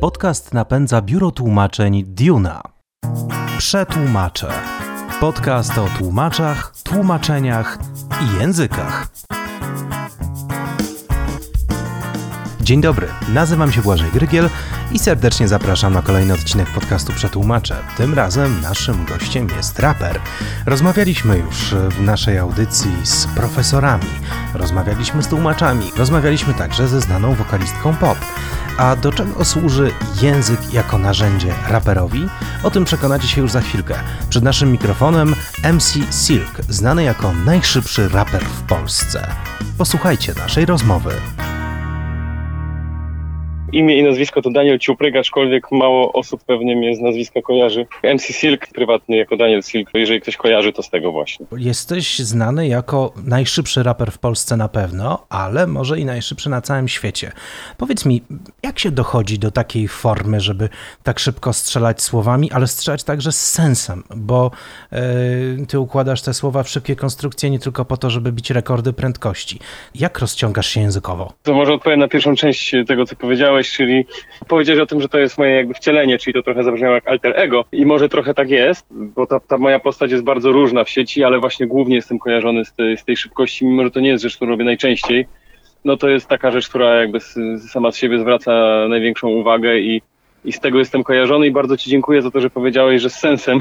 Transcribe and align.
Podcast 0.00 0.54
napędza 0.54 1.02
biuro 1.02 1.30
tłumaczeń 1.30 2.04
Duna. 2.06 2.62
Przetłumaczę. 3.58 4.48
Podcast 5.20 5.78
o 5.78 5.86
tłumaczach, 5.98 6.72
tłumaczeniach 6.84 7.78
i 8.22 8.40
językach. 8.40 9.08
Dzień 12.60 12.80
dobry, 12.80 13.08
nazywam 13.34 13.72
się 13.72 13.82
Błażej 13.82 14.10
Grygiel 14.10 14.48
i 14.92 14.98
serdecznie 14.98 15.48
zapraszam 15.48 15.92
na 15.92 16.02
kolejny 16.02 16.34
odcinek 16.34 16.68
podcastu 16.70 17.12
Przetłumaczę. 17.12 17.76
Tym 17.96 18.14
razem 18.14 18.60
naszym 18.60 19.04
gościem 19.04 19.48
jest 19.56 19.78
raper. 19.78 20.20
Rozmawialiśmy 20.66 21.38
już 21.38 21.74
w 21.74 22.00
naszej 22.00 22.38
audycji 22.38 22.90
z 23.04 23.26
profesorami, 23.26 24.10
rozmawialiśmy 24.54 25.22
z 25.22 25.28
tłumaczami, 25.28 25.90
rozmawialiśmy 25.96 26.54
także 26.54 26.88
ze 26.88 27.00
znaną 27.00 27.34
wokalistką 27.34 27.96
pop. 27.96 28.18
A 28.78 28.96
do 28.96 29.12
czego 29.12 29.44
służy 29.44 29.92
język 30.22 30.74
jako 30.74 30.98
narzędzie 30.98 31.54
raperowi? 31.68 32.28
O 32.62 32.70
tym 32.70 32.84
przekonacie 32.84 33.28
się 33.28 33.40
już 33.40 33.50
za 33.50 33.60
chwilkę. 33.60 33.94
Przed 34.28 34.44
naszym 34.44 34.72
mikrofonem 34.72 35.34
MC 35.72 35.94
Silk, 36.26 36.60
znany 36.68 37.04
jako 37.04 37.32
najszybszy 37.32 38.08
raper 38.08 38.44
w 38.44 38.62
Polsce. 38.62 39.26
Posłuchajcie 39.78 40.34
naszej 40.34 40.66
rozmowy. 40.66 41.14
Imię 43.72 43.98
i 43.98 44.02
nazwisko 44.02 44.42
to 44.42 44.50
Daniel 44.50 44.78
Ciupryk, 44.78 45.16
aczkolwiek 45.16 45.72
mało 45.72 46.12
osób 46.12 46.44
pewnie 46.44 46.76
mnie 46.76 46.96
z 46.96 47.00
nazwiska 47.00 47.42
kojarzy. 47.42 47.86
MC 48.14 48.22
Silk, 48.22 48.66
prywatny 48.66 49.16
jako 49.16 49.36
Daniel 49.36 49.62
Silk, 49.62 49.90
jeżeli 49.94 50.20
ktoś 50.20 50.36
kojarzy, 50.36 50.72
to 50.72 50.82
z 50.82 50.90
tego 50.90 51.12
właśnie. 51.12 51.46
Jesteś 51.56 52.18
znany 52.18 52.68
jako 52.68 53.12
najszybszy 53.24 53.82
raper 53.82 54.10
w 54.10 54.18
Polsce 54.18 54.56
na 54.56 54.68
pewno, 54.68 55.26
ale 55.28 55.66
może 55.66 56.00
i 56.00 56.04
najszybszy 56.04 56.50
na 56.50 56.60
całym 56.60 56.88
świecie. 56.88 57.32
Powiedz 57.78 58.06
mi, 58.06 58.22
jak 58.62 58.78
się 58.78 58.90
dochodzi 58.90 59.38
do 59.38 59.50
takiej 59.50 59.88
formy, 59.88 60.40
żeby 60.40 60.68
tak 61.02 61.18
szybko 61.18 61.52
strzelać 61.52 62.02
słowami, 62.02 62.52
ale 62.52 62.66
strzelać 62.66 63.04
także 63.04 63.32
z 63.32 63.50
sensem, 63.50 64.02
bo 64.16 64.50
yy, 64.92 65.66
ty 65.66 65.80
układasz 65.80 66.22
te 66.22 66.34
słowa 66.34 66.62
w 66.62 66.68
szybkie 66.68 66.96
konstrukcje 66.96 67.50
nie 67.50 67.58
tylko 67.58 67.84
po 67.84 67.96
to, 67.96 68.10
żeby 68.10 68.32
bić 68.32 68.50
rekordy 68.50 68.92
prędkości. 68.92 69.58
Jak 69.94 70.18
rozciągasz 70.18 70.66
się 70.66 70.80
językowo? 70.80 71.32
To 71.42 71.54
może 71.54 71.72
odpowiem 71.72 72.00
na 72.00 72.08
pierwszą 72.08 72.34
część 72.34 72.74
tego, 72.86 73.04
co 73.04 73.16
czyli 73.64 74.04
powiedziałeś 74.48 74.80
o 74.80 74.86
tym, 74.86 75.00
że 75.00 75.08
to 75.08 75.18
jest 75.18 75.38
moje 75.38 75.50
jakby 75.50 75.74
wcielenie, 75.74 76.18
czyli 76.18 76.34
to 76.34 76.42
trochę 76.42 76.64
zabrzmiało 76.64 76.94
jak 76.94 77.08
alter 77.08 77.32
ego. 77.36 77.64
I 77.72 77.86
może 77.86 78.08
trochę 78.08 78.34
tak 78.34 78.50
jest, 78.50 78.86
bo 78.90 79.26
ta, 79.26 79.40
ta 79.40 79.58
moja 79.58 79.78
postać 79.78 80.10
jest 80.10 80.24
bardzo 80.24 80.52
różna 80.52 80.84
w 80.84 80.90
sieci, 80.90 81.24
ale 81.24 81.40
właśnie 81.40 81.66
głównie 81.66 81.96
jestem 81.96 82.18
kojarzony 82.18 82.64
z 82.64 82.72
tej, 82.72 82.96
z 82.96 83.04
tej 83.04 83.16
szybkości, 83.16 83.66
mimo 83.66 83.84
że 83.84 83.90
to 83.90 84.00
nie 84.00 84.08
jest 84.08 84.22
rzecz, 84.22 84.36
którą 84.36 84.50
robię 84.50 84.64
najczęściej, 84.64 85.26
no 85.84 85.96
to 85.96 86.08
jest 86.08 86.26
taka 86.26 86.50
rzecz, 86.50 86.68
która 86.68 86.94
jakby 86.94 87.18
sama 87.68 87.92
z 87.92 87.96
siebie 87.96 88.18
zwraca 88.18 88.52
największą 88.88 89.28
uwagę 89.28 89.78
i, 89.78 90.02
i 90.44 90.52
z 90.52 90.60
tego 90.60 90.78
jestem 90.78 91.04
kojarzony 91.04 91.46
i 91.46 91.50
bardzo 91.50 91.76
Ci 91.76 91.90
dziękuję 91.90 92.22
za 92.22 92.30
to, 92.30 92.40
że 92.40 92.50
powiedziałeś, 92.50 93.02
że 93.02 93.10
z 93.10 93.14
sensem, 93.14 93.58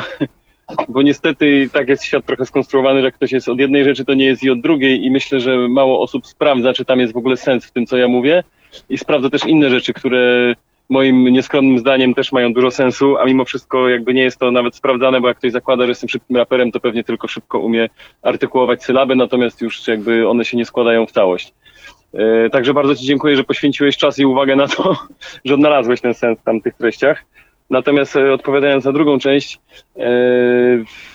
bo 0.90 1.02
niestety 1.02 1.70
tak 1.74 1.90
jest 1.90 2.04
świat 2.04 2.26
trochę 2.26 2.46
skonstruowany, 2.46 3.02
że 3.02 3.12
ktoś 3.12 3.32
jest 3.32 3.50
od 3.50 3.60
jednej 3.60 3.84
rzeczy, 3.84 4.06
to 4.06 4.14
nie 4.14 4.26
jest 4.26 4.44
i 4.44 4.50
od 4.50 4.62
drugiej 4.62 5.06
i 5.06 5.12
myślę, 5.12 5.40
że 5.40 5.58
mało 5.70 6.02
osób 6.02 6.28
sprawdza, 6.28 6.74
czy 6.74 6.86
tam 6.86 7.00
jest 7.00 7.14
w 7.14 7.18
ogóle 7.18 7.38
sens 7.38 7.66
w 7.66 7.72
tym, 7.72 7.86
co 7.86 7.98
ja 7.98 8.08
mówię 8.08 8.44
i 8.90 8.98
sprawdza 8.98 9.30
też 9.30 9.46
inne 9.46 9.70
rzeczy, 9.70 9.94
które 9.94 10.54
moim 10.90 11.24
nieskromnym 11.24 11.80
zdaniem 11.80 12.14
też 12.14 12.32
mają 12.32 12.54
dużo 12.54 12.72
sensu, 12.72 13.18
a 13.18 13.26
mimo 13.26 13.46
wszystko 13.46 13.90
jakby 13.90 14.14
nie 14.14 14.24
jest 14.24 14.40
to 14.40 14.52
nawet 14.52 14.76
sprawdzane, 14.76 15.22
bo 15.22 15.28
jak 15.28 15.38
ktoś 15.38 15.52
zakłada, 15.52 15.84
że 15.84 15.90
jestem 15.90 16.10
szybkim 16.10 16.38
raperem, 16.38 16.72
to 16.72 16.80
pewnie 16.80 17.04
tylko 17.04 17.28
szybko 17.28 17.60
umie 17.60 17.90
artykułować 18.22 18.84
sylaby, 18.84 19.16
natomiast 19.16 19.62
już 19.62 19.88
jakby 19.88 20.30
one 20.30 20.46
się 20.46 20.58
nie 20.58 20.66
składają 20.66 21.06
w 21.06 21.12
całość. 21.12 21.54
E, 22.14 22.50
także 22.50 22.74
bardzo 22.74 22.96
Ci 22.96 23.06
dziękuję, 23.06 23.36
że 23.36 23.44
poświęciłeś 23.44 23.98
czas 23.98 24.20
i 24.20 24.26
uwagę 24.26 24.56
na 24.56 24.68
to, 24.68 24.96
że 25.46 25.54
odnalazłeś 25.54 26.02
ten 26.02 26.14
sens 26.14 26.40
tam 26.44 26.60
w 26.60 26.64
tych 26.64 26.76
treściach. 26.76 27.26
Natomiast 27.70 28.16
e, 28.16 28.34
odpowiadając 28.34 28.86
na 28.86 28.92
drugą 28.92 29.20
część, 29.20 29.60
e, 29.98 30.10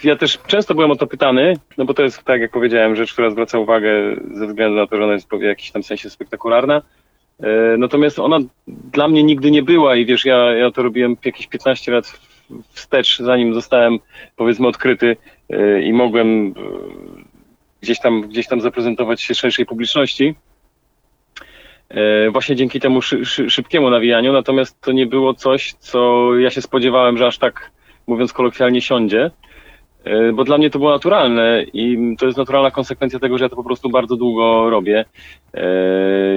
ja 0.04 0.16
też 0.16 0.38
często 0.46 0.74
byłem 0.74 0.90
o 0.90 0.96
to 0.96 1.06
pytany, 1.06 1.54
no 1.78 1.84
bo 1.84 1.94
to 1.94 2.02
jest, 2.02 2.24
tak 2.24 2.40
jak 2.40 2.50
powiedziałem, 2.50 2.96
rzecz, 2.96 3.12
która 3.12 3.30
zwraca 3.30 3.58
uwagę 3.58 3.90
ze 4.32 4.46
względu 4.46 4.76
na 4.76 4.86
to, 4.86 4.96
że 4.96 5.04
ona 5.04 5.12
jest 5.12 5.28
w 5.30 5.42
jakimś 5.42 5.70
tam 5.70 5.82
sensie 5.82 6.10
spektakularna. 6.10 6.82
E, 7.42 7.76
natomiast 7.76 8.18
ona 8.18 8.38
dla 8.66 9.08
mnie 9.08 9.22
nigdy 9.22 9.50
nie 9.50 9.62
była 9.62 9.96
i 9.96 10.06
wiesz, 10.06 10.24
ja, 10.24 10.36
ja 10.36 10.70
to 10.70 10.82
robiłem 10.82 11.16
jakieś 11.24 11.46
15 11.46 11.92
lat 11.92 12.20
wstecz, 12.72 13.18
zanim 13.18 13.54
zostałem 13.54 13.98
powiedzmy 14.36 14.68
odkryty 14.68 15.16
e, 15.50 15.82
i 15.82 15.92
mogłem 15.92 16.46
e, 16.46 16.52
gdzieś 17.80 18.00
tam, 18.00 18.22
gdzieś 18.22 18.46
tam 18.46 18.60
zaprezentować 18.60 19.22
się 19.22 19.34
szerszej 19.34 19.66
publiczności. 19.66 20.34
Właśnie 22.32 22.56
dzięki 22.56 22.80
temu 22.80 23.02
szy, 23.02 23.24
szy, 23.24 23.50
szybkiemu 23.50 23.90
nawijaniu, 23.90 24.32
natomiast 24.32 24.80
to 24.80 24.92
nie 24.92 25.06
było 25.06 25.34
coś, 25.34 25.72
co 25.72 26.30
ja 26.38 26.50
się 26.50 26.62
spodziewałem, 26.62 27.18
że 27.18 27.26
aż 27.26 27.38
tak, 27.38 27.70
mówiąc 28.06 28.32
kolokwialnie, 28.32 28.80
siądzie. 28.80 29.30
E, 30.04 30.32
bo 30.32 30.44
dla 30.44 30.58
mnie 30.58 30.70
to 30.70 30.78
było 30.78 30.90
naturalne 30.90 31.64
i 31.72 32.16
to 32.18 32.26
jest 32.26 32.38
naturalna 32.38 32.70
konsekwencja 32.70 33.18
tego, 33.18 33.38
że 33.38 33.44
ja 33.44 33.48
to 33.48 33.56
po 33.56 33.64
prostu 33.64 33.90
bardzo 33.90 34.16
długo 34.16 34.70
robię 34.70 35.04
e, 35.54 35.62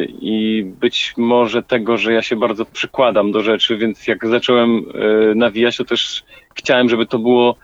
i 0.06 0.64
być 0.80 1.14
może 1.18 1.64
tego, 1.64 1.98
że 1.98 2.14
ja 2.14 2.22
się 2.22 2.36
bardzo 2.36 2.66
przykładam 2.66 3.32
do 3.32 3.42
rzeczy, 3.42 3.78
więc 3.78 4.08
jak 4.08 4.28
zacząłem 4.28 4.78
e, 4.78 5.36
nawijać, 5.36 5.78
to 5.78 5.86
też 5.86 6.24
chciałem, 6.56 6.90
żeby 6.90 7.06
to 7.06 7.20
było 7.20 7.56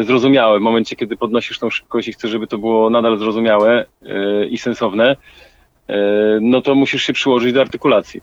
zrozumiałe. 0.00 0.58
W 0.58 0.62
momencie, 0.62 0.96
kiedy 0.96 1.16
podnosisz 1.16 1.58
tą 1.58 1.70
szybkość 1.70 2.08
i 2.08 2.12
chcesz, 2.12 2.30
żeby 2.30 2.46
to 2.46 2.58
było 2.58 2.90
nadal 2.90 3.18
zrozumiałe 3.18 3.84
i 4.50 4.58
sensowne, 4.58 5.16
no 6.40 6.62
to 6.62 6.74
musisz 6.74 7.02
się 7.02 7.12
przyłożyć 7.12 7.52
do 7.52 7.60
artykulacji. 7.60 8.20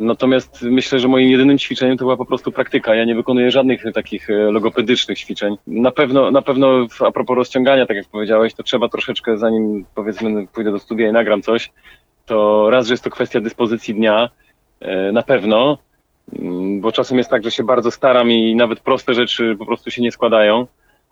Natomiast 0.00 0.62
myślę, 0.62 0.98
że 0.98 1.08
moim 1.08 1.30
jedynym 1.30 1.58
ćwiczeniem 1.58 1.96
to 1.96 2.04
była 2.04 2.16
po 2.16 2.24
prostu 2.24 2.52
praktyka. 2.52 2.94
Ja 2.94 3.04
nie 3.04 3.14
wykonuję 3.14 3.50
żadnych 3.50 3.82
takich 3.94 4.30
e, 4.30 4.32
logopedycznych 4.32 5.18
ćwiczeń. 5.18 5.56
Na 5.66 5.90
pewno, 5.90 6.30
na 6.30 6.42
pewno 6.42 6.86
a 7.06 7.10
propos 7.10 7.36
rozciągania, 7.36 7.86
tak 7.86 7.96
jak 7.96 8.06
powiedziałeś, 8.08 8.54
to 8.54 8.62
trzeba 8.62 8.88
troszeczkę, 8.88 9.38
zanim 9.38 9.86
powiedzmy 9.94 10.46
pójdę 10.46 10.72
do 10.72 10.78
studia 10.78 11.08
i 11.08 11.12
nagram 11.12 11.42
coś, 11.42 11.70
to 12.26 12.70
raz, 12.70 12.86
że 12.86 12.92
jest 12.92 13.04
to 13.04 13.10
kwestia 13.10 13.40
dyspozycji 13.40 13.94
dnia, 13.94 14.30
e, 14.80 15.12
na 15.12 15.22
pewno, 15.22 15.78
mm, 16.38 16.80
bo 16.80 16.92
czasem 16.92 17.18
jest 17.18 17.30
tak, 17.30 17.44
że 17.44 17.50
się 17.50 17.64
bardzo 17.64 17.90
staram 17.90 18.30
i 18.30 18.54
nawet 18.54 18.80
proste 18.80 19.14
rzeczy 19.14 19.56
po 19.58 19.66
prostu 19.66 19.90
się 19.90 20.02
nie 20.02 20.12
składają. 20.12 20.66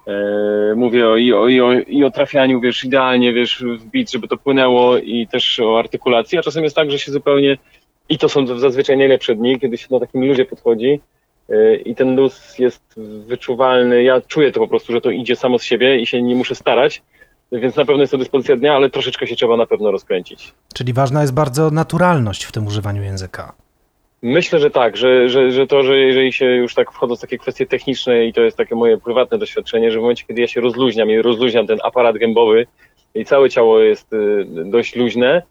E, 0.07 0.75
mówię 0.77 1.09
o, 1.09 1.17
i, 1.17 1.33
o, 1.33 1.49
i, 1.49 1.61
o, 1.61 1.73
i 1.73 2.05
o 2.05 2.11
trafianiu, 2.11 2.61
wiesz, 2.61 2.85
idealnie, 2.85 3.33
wiesz, 3.33 3.65
w 3.79 3.85
bit, 3.85 4.11
żeby 4.11 4.29
to 4.29 4.37
płynęło 4.37 4.99
i 4.99 5.27
też 5.27 5.61
o 5.61 5.79
artykulacji, 5.79 6.39
a 6.39 6.43
czasem 6.43 6.65
jest 6.65 6.77
tak, 6.77 6.91
że 6.91 6.99
się 6.99 7.13
zupełnie 7.13 7.59
i 8.09 8.19
to 8.19 8.29
są 8.29 8.59
zazwyczaj 8.59 8.97
najlepsze 8.97 9.35
dni, 9.35 9.61
kiedy 9.61 9.79
się 9.79 9.87
na 9.91 10.01
takim 10.01 10.25
luzie 10.25 10.45
podchodzi 10.45 11.01
y, 11.51 11.83
i 11.85 11.95
ten 11.95 12.17
luz 12.17 12.59
jest 12.59 12.83
wyczuwalny. 13.27 14.03
Ja 14.03 14.21
czuję 14.21 14.53
to 14.53 14.61
po 14.61 14.69
prostu, 14.69 14.93
że 14.93 15.01
to 15.01 15.11
idzie 15.11 15.37
samo 15.37 15.59
z 15.59 15.63
siebie 15.63 16.01
i 16.01 16.07
się 16.07 16.23
nie 16.23 16.35
muszę 16.35 16.55
starać. 16.55 17.03
Więc 17.53 17.77
na 17.77 17.85
pewno 17.85 18.03
jest 18.03 18.11
to 18.11 18.19
dyspozycja 18.19 18.57
dnia, 18.57 18.75
ale 18.75 18.91
troszeczkę 18.91 19.27
się 19.27 19.37
trzeba 19.37 19.57
na 19.57 19.67
pewno 19.67 19.91
rozkręcić. 19.91 20.55
Czyli 20.75 20.93
ważna 20.93 21.21
jest 21.21 21.35
bardzo 21.35 21.71
naturalność 21.71 22.45
w 22.45 22.53
tym 22.53 22.67
używaniu 22.67 23.03
języka. 23.03 23.53
Myślę, 24.23 24.59
że 24.59 24.71
tak, 24.71 24.97
że, 24.97 25.29
że, 25.29 25.51
że 25.51 25.67
to, 25.67 25.83
że 25.83 25.99
jeżeli 25.99 26.33
się 26.33 26.47
już 26.47 26.75
tak 26.75 26.93
wchodzą 26.93 27.17
w 27.17 27.21
takie 27.21 27.39
kwestie 27.39 27.67
techniczne 27.67 28.27
i 28.27 28.33
to 28.33 28.41
jest 28.41 28.57
takie 28.57 28.75
moje 28.75 28.99
prywatne 28.99 29.39
doświadczenie, 29.39 29.91
że 29.91 29.99
w 29.99 30.03
momencie, 30.03 30.25
kiedy 30.29 30.41
ja 30.41 30.47
się 30.47 30.61
rozluźniam 30.61 31.11
i 31.11 31.23
rozluźniam 31.23 31.67
ten 31.67 31.79
aparat 31.85 32.19
gębowy 32.19 32.67
i 33.15 33.25
całe 33.25 33.51
ciało 33.51 33.81
jest 33.81 34.13
y, 34.13 34.47
dość 34.65 34.97
luźne, 34.97 35.43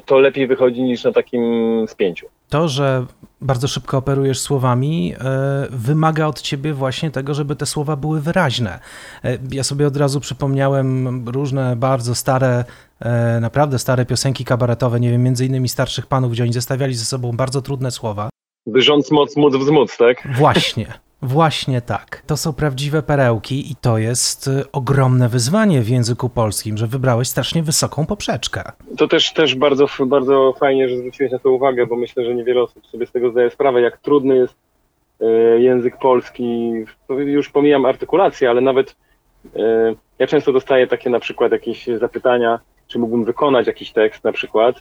to, 0.00 0.06
to 0.06 0.18
lepiej 0.18 0.46
wychodzi 0.46 0.82
niż 0.82 1.04
na 1.04 1.12
takim 1.12 1.42
spięciu. 1.88 2.26
To, 2.48 2.68
że 2.68 3.06
bardzo 3.40 3.68
szybko 3.68 3.98
operujesz 3.98 4.40
słowami, 4.40 5.14
e, 5.14 5.66
wymaga 5.70 6.26
od 6.26 6.40
ciebie 6.40 6.72
właśnie 6.72 7.10
tego, 7.10 7.34
żeby 7.34 7.56
te 7.56 7.66
słowa 7.66 7.96
były 7.96 8.20
wyraźne. 8.20 8.78
E, 9.24 9.38
ja 9.52 9.62
sobie 9.62 9.86
od 9.86 9.96
razu 9.96 10.20
przypomniałem 10.20 11.24
różne 11.28 11.76
bardzo 11.76 12.14
stare, 12.14 12.64
e, 13.00 13.40
naprawdę 13.40 13.78
stare 13.78 14.06
piosenki 14.06 14.44
kabaretowe, 14.44 15.00
nie 15.00 15.10
wiem, 15.10 15.22
między 15.22 15.46
innymi 15.46 15.68
starszych 15.68 16.06
panów, 16.06 16.32
gdzie 16.32 16.42
oni 16.42 16.52
zestawiali 16.52 16.94
ze 16.94 17.04
sobą 17.04 17.32
bardzo 17.32 17.62
trudne 17.62 17.90
słowa. 17.90 18.28
Wyrząd 18.66 19.10
moc, 19.10 19.36
móc 19.36 19.56
wzmóc, 19.56 19.96
tak? 19.96 20.28
Właśnie. 20.38 21.03
Właśnie 21.24 21.80
tak. 21.80 22.22
To 22.26 22.36
są 22.36 22.52
prawdziwe 22.52 23.02
perełki 23.02 23.72
i 23.72 23.76
to 23.76 23.98
jest 23.98 24.48
y, 24.48 24.64
ogromne 24.72 25.28
wyzwanie 25.28 25.80
w 25.80 25.88
języku 25.88 26.28
polskim, 26.28 26.76
że 26.76 26.86
wybrałeś 26.86 27.28
strasznie 27.28 27.62
wysoką 27.62 28.06
poprzeczkę. 28.06 28.62
To 28.98 29.08
też, 29.08 29.32
też 29.32 29.54
bardzo, 29.54 29.86
bardzo 30.06 30.54
fajnie, 30.58 30.88
że 30.88 30.96
zwróciłeś 30.96 31.32
na 31.32 31.38
to 31.38 31.50
uwagę, 31.50 31.86
bo 31.86 31.96
myślę, 31.96 32.24
że 32.24 32.34
niewiele 32.34 32.62
osób 32.62 32.86
sobie 32.86 33.06
z 33.06 33.12
tego 33.12 33.30
zdaje 33.30 33.50
sprawę, 33.50 33.80
jak 33.80 33.98
trudny 33.98 34.36
jest 34.36 34.54
y, 35.20 35.60
język 35.60 35.98
polski. 35.98 36.70
Już 37.08 37.50
pomijam 37.50 37.86
artykulację, 37.86 38.50
ale 38.50 38.60
nawet 38.60 38.90
y, 38.90 39.60
ja 40.18 40.26
często 40.26 40.52
dostaję 40.52 40.86
takie 40.86 41.10
na 41.10 41.20
przykład 41.20 41.52
jakieś 41.52 41.86
zapytania, 41.86 42.58
czy 42.86 42.98
mógłbym 42.98 43.24
wykonać 43.24 43.66
jakiś 43.66 43.92
tekst 43.92 44.24
na 44.24 44.32
przykład 44.32 44.76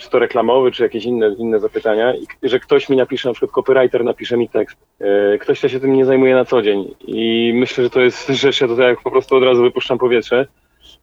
czy 0.00 0.10
to 0.10 0.18
reklamowy, 0.18 0.72
czy 0.72 0.82
jakieś 0.82 1.04
inne, 1.04 1.34
inne 1.38 1.60
zapytania, 1.60 2.14
i 2.14 2.48
że 2.48 2.60
ktoś 2.60 2.88
mi 2.88 2.96
napisze, 2.96 3.28
na 3.28 3.32
przykład 3.32 3.50
copywriter 3.50 4.04
napisze 4.04 4.36
mi 4.36 4.48
tekst. 4.48 4.78
E, 5.00 5.38
ktoś, 5.38 5.58
kto 5.58 5.68
się 5.68 5.80
tym 5.80 5.92
nie 5.92 6.04
zajmuje 6.04 6.34
na 6.34 6.44
co 6.44 6.62
dzień. 6.62 6.94
I 7.06 7.52
myślę, 7.54 7.84
że 7.84 7.90
to 7.90 8.00
jest 8.00 8.28
rzecz, 8.28 8.60
ja 8.60 8.68
tutaj 8.68 8.96
po 9.04 9.10
prostu 9.10 9.36
od 9.36 9.42
razu 9.42 9.62
wypuszczam 9.62 9.98
powietrze. 9.98 10.46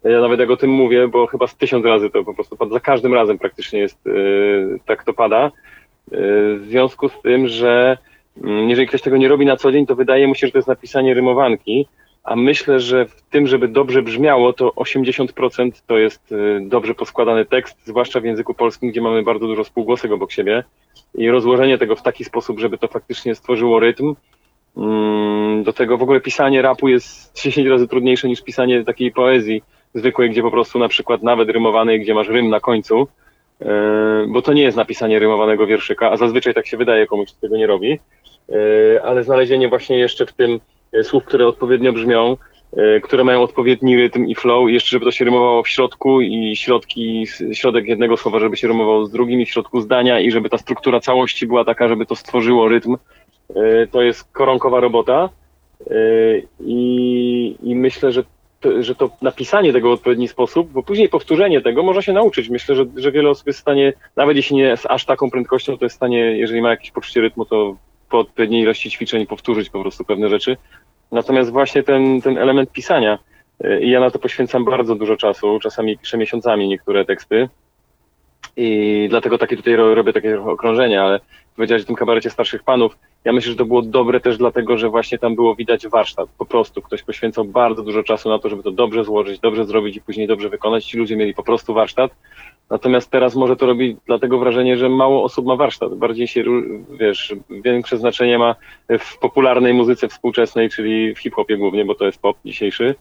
Ja 0.03 0.21
nawet 0.21 0.39
jak 0.39 0.50
o 0.50 0.57
tym 0.57 0.69
mówię, 0.69 1.07
bo 1.07 1.27
chyba 1.27 1.47
z 1.47 1.56
tysiąc 1.56 1.85
razy 1.85 2.09
to 2.09 2.23
po 2.23 2.33
prostu 2.33 2.69
za 2.71 2.79
każdym 2.79 3.13
razem 3.13 3.39
praktycznie 3.39 3.79
jest 3.79 4.06
yy, 4.06 4.79
tak 4.85 5.03
to 5.03 5.13
pada. 5.13 5.51
Yy, 6.12 6.57
w 6.59 6.65
związku 6.69 7.09
z 7.09 7.21
tym, 7.21 7.47
że 7.47 7.97
yy, 8.44 8.51
jeżeli 8.51 8.88
ktoś 8.88 9.01
tego 9.01 9.18
nie 9.18 9.27
robi 9.27 9.45
na 9.45 9.57
co 9.57 9.71
dzień, 9.71 9.85
to 9.85 9.95
wydaje 9.95 10.27
mu 10.27 10.35
się, 10.35 10.47
że 10.47 10.51
to 10.51 10.57
jest 10.57 10.68
napisanie 10.68 11.13
rymowanki, 11.13 11.88
a 12.23 12.35
myślę, 12.35 12.79
że 12.79 13.06
w 13.06 13.21
tym, 13.21 13.47
żeby 13.47 13.68
dobrze 13.68 14.01
brzmiało, 14.01 14.53
to 14.53 14.69
80% 14.69 15.71
to 15.88 15.97
jest 15.97 16.31
y, 16.31 16.59
dobrze 16.62 16.95
poskładany 16.95 17.45
tekst, 17.45 17.77
zwłaszcza 17.85 18.19
w 18.19 18.23
języku 18.23 18.53
polskim, 18.53 18.89
gdzie 18.89 19.01
mamy 19.01 19.23
bardzo 19.23 19.47
dużo 19.47 19.63
spółgłosek 19.63 20.12
obok 20.12 20.31
siebie. 20.31 20.63
I 21.15 21.29
rozłożenie 21.29 21.77
tego 21.77 21.95
w 21.95 22.01
taki 22.01 22.23
sposób, 22.23 22.59
żeby 22.59 22.77
to 22.77 22.88
faktycznie 22.88 23.35
stworzyło 23.35 23.79
rytm. 23.79 24.15
Mm, 24.77 25.63
do 25.63 25.73
tego 25.73 25.97
w 25.97 26.03
ogóle 26.03 26.21
pisanie 26.21 26.62
rapu 26.62 26.88
jest 26.88 27.41
10 27.44 27.68
razy 27.68 27.88
trudniejsze 27.88 28.27
niż 28.27 28.41
pisanie 28.41 28.83
takiej 28.83 29.12
poezji 29.12 29.63
zwykłej, 29.94 30.29
gdzie 30.29 30.41
po 30.41 30.51
prostu 30.51 30.79
na 30.79 30.88
przykład 30.88 31.23
nawet 31.23 31.50
rymowanej, 31.50 32.01
gdzie 32.01 32.13
masz 32.13 32.27
rym 32.27 32.50
na 32.50 32.59
końcu, 32.59 33.07
y, 33.62 33.65
bo 34.27 34.41
to 34.41 34.53
nie 34.53 34.62
jest 34.62 34.77
napisanie 34.77 35.19
rymowanego 35.19 35.68
wierszyka, 35.68 36.12
a 36.12 36.18
zazwyczaj 36.18 36.53
tak 36.53 36.68
się 36.68 36.77
wydaje 36.77 37.07
komuś, 37.07 37.31
kto 37.31 37.41
tego 37.41 37.57
nie 37.57 37.68
robi, 37.68 38.00
y, 38.50 39.03
ale 39.03 39.23
znalezienie 39.23 39.69
właśnie 39.69 39.97
jeszcze 39.97 40.25
w 40.25 40.33
tym 40.33 40.59
słów, 41.04 41.26
które 41.26 41.48
odpowiednio 41.48 41.94
brzmią, 41.94 42.38
e, 42.78 43.00
które 43.00 43.24
mają 43.24 43.42
odpowiedni 43.42 43.98
rytm 43.98 44.26
i 44.26 44.36
flow, 44.36 44.70
jeszcze 44.70 44.90
żeby 44.90 45.06
to 45.06 45.12
się 45.12 45.26
rymowało 45.26 45.64
w 45.64 45.70
środku 45.70 46.22
i 46.22 46.56
środki, 46.56 47.28
środek 47.54 47.86
jednego 47.86 48.18
słowa, 48.18 48.40
żeby 48.40 48.58
się 48.58 48.68
rymowało 48.68 49.06
z 49.06 49.12
drugim 49.12 49.42
i 49.42 49.46
w 49.46 49.50
środku 49.50 49.82
zdania 49.82 50.20
i 50.20 50.32
żeby 50.32 50.50
ta 50.50 50.58
struktura 50.58 51.00
całości 51.00 51.48
była 51.48 51.66
taka, 51.66 51.88
żeby 51.88 52.06
to 52.06 52.16
stworzyło 52.16 52.68
rytm. 52.68 52.98
E, 53.56 53.88
to 53.88 54.02
jest 54.02 54.24
koronkowa 54.24 54.80
robota 54.80 55.30
i, 56.60 57.56
i 57.64 57.76
myślę, 57.76 58.12
że 58.12 58.24
to, 58.62 58.84
że 58.84 58.96
to 58.96 59.10
napisanie 59.22 59.74
tego 59.74 59.90
w 59.90 59.94
odpowiedni 59.94 60.28
sposób, 60.28 60.72
bo 60.72 60.84
później 60.84 61.10
powtórzenie 61.10 61.62
tego 61.62 61.84
można 61.84 62.02
się 62.02 62.14
nauczyć. 62.14 62.50
Myślę, 62.50 62.76
że, 62.76 62.86
że 62.96 63.12
wiele 63.12 63.30
osób 63.30 63.48
jest 63.48 63.60
w 63.60 63.62
stanie, 63.62 63.94
nawet 64.16 64.38
jeśli 64.38 64.56
nie 64.56 64.78
z 64.78 64.86
aż 64.86 65.06
taką 65.06 65.32
prędkością, 65.32 65.78
to 65.78 65.86
jest 65.86 65.96
w 65.96 65.98
stanie, 65.98 66.20
jeżeli 66.20 66.62
ma 66.62 66.70
jakieś 66.70 66.92
poczucie 66.92 67.22
rytmu, 67.22 67.46
to 67.46 67.76
po 68.10 68.20
odpowiedniej 68.20 68.62
ilości 68.62 68.92
ćwiczeń 68.92 69.28
powtórzyć 69.28 69.70
po 69.70 69.82
prostu 69.82 70.06
pewne 70.06 70.30
rzeczy. 70.30 70.58
Natomiast 71.12 71.52
właśnie 71.52 71.84
ten, 71.84 72.22
ten 72.22 72.38
element 72.38 72.72
pisania, 72.72 73.19
y, 73.66 73.81
i 73.81 73.90
ja 73.90 74.00
na 74.00 74.12
to 74.12 74.19
poświęcam 74.19 74.66
bardzo 74.66 74.96
dużo 74.96 75.18
czasu, 75.18 75.60
czasami 75.60 75.98
piszę 75.98 76.18
miesiącami 76.18 76.68
niektóre 76.68 77.06
teksty 77.06 77.50
i 78.58 79.08
dlatego 79.10 79.38
takie 79.38 79.58
tutaj 79.58 79.75
robię 79.75 80.13
takie 80.13 80.42
okrążenia, 80.42 81.04
ale 81.04 81.19
powiedziałeś 81.56 81.84
o 81.84 81.86
tym 81.86 81.96
kabarecie 81.96 82.30
starszych 82.30 82.63
panów. 82.63 82.98
Ja 83.25 83.34
myślę, 83.34 83.52
że 83.52 83.58
to 83.58 83.66
było 83.66 83.81
dobre 83.81 84.19
też 84.19 84.38
dlatego, 84.38 84.78
że 84.78 84.90
właśnie 84.90 85.18
tam 85.18 85.36
było 85.36 85.56
widać 85.56 85.88
warsztat. 85.88 86.30
Po 86.38 86.46
prostu 86.46 86.81
ktoś 86.81 87.04
poświęcał 87.04 87.46
bardzo 87.46 87.84
dużo 87.84 88.04
czasu 88.04 88.30
na 88.30 88.40
to, 88.40 88.50
żeby 88.50 88.64
to 88.64 88.72
dobrze 88.72 89.04
złożyć, 89.04 89.40
dobrze 89.40 89.66
zrobić 89.66 89.96
i 89.96 90.02
później 90.02 90.28
dobrze 90.28 90.50
wykonać. 90.50 90.86
Ci 90.86 90.98
ludzie 90.98 91.16
mieli 91.16 91.34
po 91.34 91.44
prostu 91.44 91.74
warsztat. 91.74 92.12
Natomiast 92.71 93.12
teraz 93.12 93.35
może 93.35 93.56
to 93.56 93.65
robić 93.65 93.97
dlatego 94.06 94.39
wrażenie, 94.39 94.77
że 94.77 94.89
mało 94.89 95.23
osób 95.23 95.45
ma 95.45 95.56
warsztat. 95.56 95.95
Bardziej 95.95 96.27
się, 96.27 96.44
wiesz, 97.00 97.35
większe 97.50 97.97
znaczenie 97.97 98.38
ma 98.38 98.56
w 99.00 99.19
popularnej 99.19 99.73
muzyce 99.73 100.07
współczesnej, 100.07 100.69
czyli 100.69 101.15
w 101.15 101.19
hip-hopie 101.19 101.57
głównie, 101.57 101.85
bo 101.85 101.95
to 101.95 102.06
jest 102.06 102.21
pop 102.21 102.38
dzisiejszy, 102.45 102.95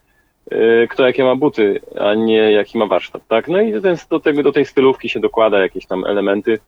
y, 0.53 0.89
kto 0.91 1.07
jakie 1.07 1.25
ma 1.25 1.37
buty, 1.37 1.81
a 2.01 2.15
nie 2.15 2.53
jaki 2.53 2.79
ma 2.79 2.87
warsztat, 2.87 3.23
tak? 3.29 3.49
No 3.49 3.61
i 3.61 3.73
do, 4.11 4.21
tego, 4.21 4.43
do 4.43 4.53
tej 4.53 4.65
stylówki 4.65 5.09
się 5.09 5.21
dokłada 5.21 5.59
jakieś 5.59 5.87
tam 5.87 6.05
elementy 6.05 6.59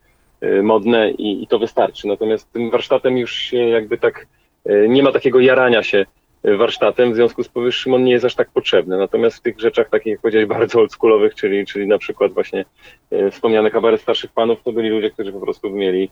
y, 0.43 0.63
modne 0.63 1.11
i, 1.11 1.43
i 1.43 1.47
to 1.47 1.59
wystarczy. 1.59 2.09
Natomiast 2.09 2.53
tym 2.53 2.71
warsztatem 2.71 3.19
już 3.19 3.33
się 3.35 3.57
jakby 3.57 3.99
tak 3.99 4.27
y, 4.67 4.87
nie 4.89 5.03
ma 5.03 5.13
takiego 5.13 5.41
jarania 5.41 5.83
się 5.83 6.07
warsztatem, 6.45 7.13
w 7.13 7.15
związku 7.15 7.43
z 7.43 7.49
powyższym 7.49 7.95
on 7.95 8.05
nie 8.05 8.13
jest 8.13 8.25
aż 8.25 8.35
tak 8.35 8.51
potrzebny. 8.51 8.99
Natomiast 8.99 9.37
w 9.37 9.41
tych 9.41 9.61
rzeczach 9.61 9.91
takich, 9.91 10.11
jak 10.11 10.21
powiedziałeś, 10.21 10.49
bardzo 10.49 10.81
oldschoolowych, 10.81 11.35
czyli, 11.35 11.67
czyli 11.67 11.87
na 11.87 11.99
przykład 11.99 12.33
właśnie 12.33 12.65
e, 13.11 13.31
wspomniany 13.31 13.71
kabaret 13.71 14.01
starszych 14.01 14.33
panów, 14.33 14.63
to 14.63 14.73
byli 14.73 14.89
ludzie, 14.89 15.11
którzy 15.11 15.33
po 15.33 15.41
prostu 15.41 15.71
mieli, 15.71 16.11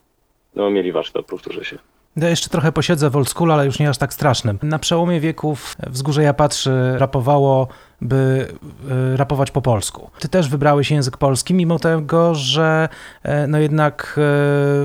no, 0.55 0.71
mieli 0.71 0.93
warsztat, 0.93 1.27
powtórzę 1.27 1.65
się. 1.65 1.79
Ja 2.17 2.29
jeszcze 2.29 2.49
trochę 2.49 2.73
posiedzę 2.73 3.11
w 3.11 3.17
old 3.17 3.29
school, 3.29 3.53
ale 3.53 3.67
już 3.67 3.79
nie 3.79 3.89
aż 3.89 3.99
tak 3.99 4.13
strasznym. 4.13 4.59
Na 4.63 4.79
przełomie 4.79 5.21
wieków 5.21 5.77
Wzgórze 5.87 6.23
Ja 6.23 6.35
Patrzy 6.35 6.73
rapowało 6.97 7.69
by 8.03 8.47
e, 8.91 9.17
rapować 9.17 9.51
po 9.51 9.63
polsku. 9.63 10.11
Ty 10.21 10.29
też 10.29 10.49
wybrałeś 10.49 10.91
język 10.91 11.17
polski, 11.17 11.55
mimo 11.55 11.79
tego, 11.79 12.35
że 12.35 12.89
e, 13.23 13.47
no 13.47 13.59
jednak 13.59 14.03
e, 14.03 14.21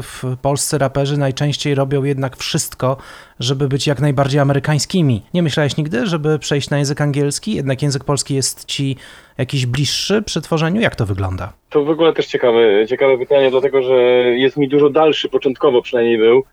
w 0.02 0.24
Polsce 0.42 0.78
raperzy 0.78 1.18
najczęściej 1.18 1.76
robią 1.76 2.04
jednak 2.04 2.38
wszystko, 2.38 2.98
żeby 3.40 3.68
być 3.68 3.88
jak 3.88 4.00
najbardziej 4.00 4.40
amerykańskimi. 4.40 5.22
Nie 5.34 5.44
myślałeś 5.44 5.78
nigdy, 5.78 6.06
żeby 6.06 6.40
przejść 6.40 6.70
na 6.70 6.78
język 6.78 7.02
angielski? 7.02 7.56
Jednak 7.56 7.82
język 7.82 8.04
polski 8.04 8.36
jest 8.36 8.66
ci 8.66 8.96
jakiś 9.38 9.66
bliższy 9.66 10.22
przy 10.22 10.42
tworzeniu? 10.42 10.82
Jak 10.82 10.96
to 10.96 11.06
wygląda? 11.06 11.54
To 11.70 11.84
w 11.84 11.90
ogóle 11.90 12.14
też 12.14 12.28
ciekawe, 12.28 12.88
ciekawe 12.88 13.18
pytanie, 13.18 13.52
dlatego 13.52 13.82
że 13.82 13.94
jest 14.36 14.58
mi 14.58 14.70
dużo 14.70 14.90
dalszy, 14.90 15.30
początkowo 15.30 15.82
przynajmniej 15.82 16.18
był. 16.18 16.44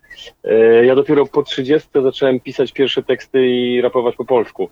Ja 0.82 0.94
dopiero 0.94 1.26
po 1.26 1.42
30 1.42 1.88
zacząłem 2.02 2.40
pisać 2.40 2.72
pierwsze 2.72 3.02
teksty 3.02 3.46
i 3.46 3.80
rapować 3.80 4.16
po 4.16 4.24
polsku. 4.24 4.68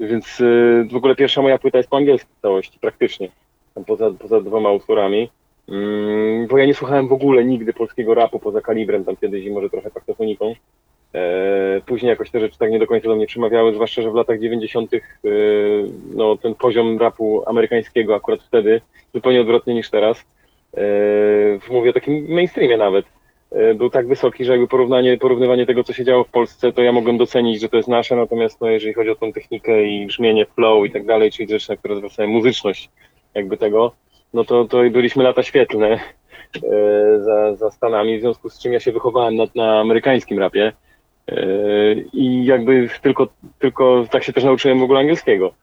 Więc 0.00 0.42
w 0.92 0.96
ogóle 0.96 1.14
pierwsza 1.32 1.42
moja 1.42 1.58
płyta 1.58 1.78
jest 1.78 1.90
po 1.90 1.96
angielsku 1.96 2.30
w 2.38 2.42
całości, 2.42 2.78
praktycznie. 2.80 3.28
Poza, 3.86 4.10
poza 4.10 4.40
dwoma 4.40 4.72
utworami. 4.72 5.30
Mm, 5.68 6.46
bo 6.46 6.58
ja 6.58 6.66
nie 6.66 6.74
słuchałem 6.74 7.08
w 7.08 7.12
ogóle 7.12 7.44
nigdy 7.44 7.72
polskiego 7.72 8.14
rapu 8.14 8.38
poza 8.38 8.60
kalibrem, 8.60 9.04
tam 9.04 9.16
kiedyś 9.16 9.44
i 9.44 9.50
może 9.50 9.70
trochę 9.70 9.90
taktofoniką. 9.90 10.54
E, 11.14 11.80
później 11.86 12.10
jakoś 12.10 12.30
te 12.30 12.40
rzeczy 12.40 12.58
tak 12.58 12.70
nie 12.70 12.78
do 12.78 12.86
końca 12.86 13.08
do 13.08 13.16
mnie 13.16 13.26
przemawiały, 13.26 13.74
zwłaszcza, 13.74 14.02
że 14.02 14.10
w 14.10 14.14
latach 14.14 14.40
90. 14.40 14.94
Y, 14.94 15.00
no, 16.14 16.36
ten 16.36 16.54
poziom 16.54 16.98
rapu 16.98 17.42
amerykańskiego 17.46 18.14
akurat 18.14 18.42
wtedy 18.42 18.80
zupełnie 19.14 19.40
odwrotny 19.40 19.74
niż 19.74 19.90
teraz. 19.90 20.24
E, 20.76 20.82
mówię 21.70 21.90
o 21.90 21.92
takim 21.92 22.26
mainstreamie 22.28 22.76
nawet 22.76 23.04
E, 23.06 23.21
był 23.74 23.90
tak 23.90 24.08
wysoki, 24.08 24.44
że 24.44 24.52
jakby 24.52 24.68
porównanie, 24.68 25.18
porównywanie 25.18 25.66
tego, 25.66 25.84
co 25.84 25.92
się 25.92 26.04
działo 26.04 26.24
w 26.24 26.30
Polsce, 26.30 26.72
to 26.72 26.82
ja 26.82 26.92
mogłem 26.92 27.18
docenić, 27.18 27.60
że 27.60 27.68
to 27.68 27.76
jest 27.76 27.88
nasze, 27.88 28.16
natomiast 28.16 28.60
no, 28.60 28.70
jeżeli 28.70 28.94
chodzi 28.94 29.10
o 29.10 29.14
tą 29.14 29.32
technikę 29.32 29.84
i 29.84 30.06
brzmienie, 30.06 30.46
flow 30.46 30.86
i 30.86 30.90
tak 30.90 31.06
dalej, 31.06 31.30
czyli 31.30 31.48
rzeczy, 31.48 31.70
na 31.70 31.76
które 31.76 31.96
zwracają 31.96 32.28
muzyczność 32.28 32.90
jakby 33.34 33.56
tego, 33.56 33.92
no 34.34 34.44
to, 34.44 34.64
to 34.64 34.78
byliśmy 34.90 35.24
lata 35.24 35.42
świetlne 35.42 35.88
e, 35.88 36.00
za, 37.20 37.54
za 37.54 37.70
Stanami, 37.70 38.18
w 38.18 38.20
związku 38.20 38.50
z 38.50 38.58
czym 38.58 38.72
ja 38.72 38.80
się 38.80 38.92
wychowałem 38.92 39.36
na, 39.36 39.44
na 39.54 39.80
amerykańskim 39.80 40.38
rapie 40.38 40.72
e, 41.28 41.44
i 42.12 42.44
jakby 42.44 42.88
tylko, 43.02 43.28
tylko 43.58 44.04
tak 44.10 44.24
się 44.24 44.32
też 44.32 44.44
nauczyłem 44.44 44.78
w 44.78 44.82
ogóle 44.82 45.00
angielskiego, 45.00 45.54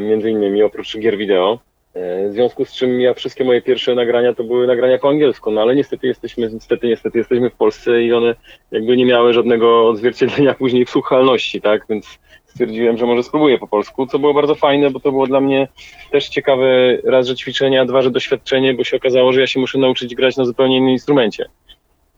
między 0.00 0.30
innymi 0.30 0.62
oprócz 0.62 0.98
gier 0.98 1.18
wideo. 1.18 1.58
E, 1.94 2.28
w 2.28 2.32
związku 2.32 2.64
z 2.64 2.72
czym 2.72 3.00
ja 3.00 3.14
wszystkie 3.14 3.44
moje 3.44 3.62
pierwsze 3.62 3.94
nagrania 3.94 4.34
to 4.34 4.44
były 4.44 4.66
nagrania 4.66 4.98
po 4.98 5.08
angielsku, 5.08 5.50
no 5.50 5.60
ale 5.60 5.74
niestety 5.74 6.06
jesteśmy, 6.06 6.50
niestety, 6.52 6.88
niestety 6.88 7.18
jesteśmy 7.18 7.50
w 7.50 7.54
Polsce 7.54 8.02
i 8.02 8.12
one 8.12 8.34
jakby 8.70 8.96
nie 8.96 9.06
miały 9.06 9.32
żadnego 9.32 9.88
odzwierciedlenia 9.88 10.54
później 10.62 10.84
w 10.84 10.90
słuchalności, 10.90 11.60
tak, 11.60 11.86
więc 11.88 12.18
stwierdziłem, 12.44 12.98
że 12.98 13.06
może 13.06 13.22
spróbuję 13.22 13.58
po 13.58 13.68
polsku, 13.68 14.06
co 14.06 14.18
było 14.18 14.34
bardzo 14.34 14.54
fajne, 14.54 14.90
bo 14.90 15.00
to 15.00 15.12
było 15.12 15.26
dla 15.26 15.40
mnie 15.40 15.68
też 16.10 16.28
ciekawe, 16.28 16.98
raz, 17.04 17.26
że 17.26 17.36
ćwiczenia, 17.36 17.84
dwa, 17.84 18.02
że 18.02 18.10
doświadczenie, 18.10 18.74
bo 18.74 18.84
się 18.84 18.96
okazało, 18.96 19.32
że 19.32 19.40
ja 19.40 19.46
się 19.46 19.60
muszę 19.60 19.78
nauczyć 19.78 20.14
grać 20.14 20.36
na 20.36 20.44
zupełnie 20.44 20.76
innym 20.76 20.90
instrumencie. 20.90 21.46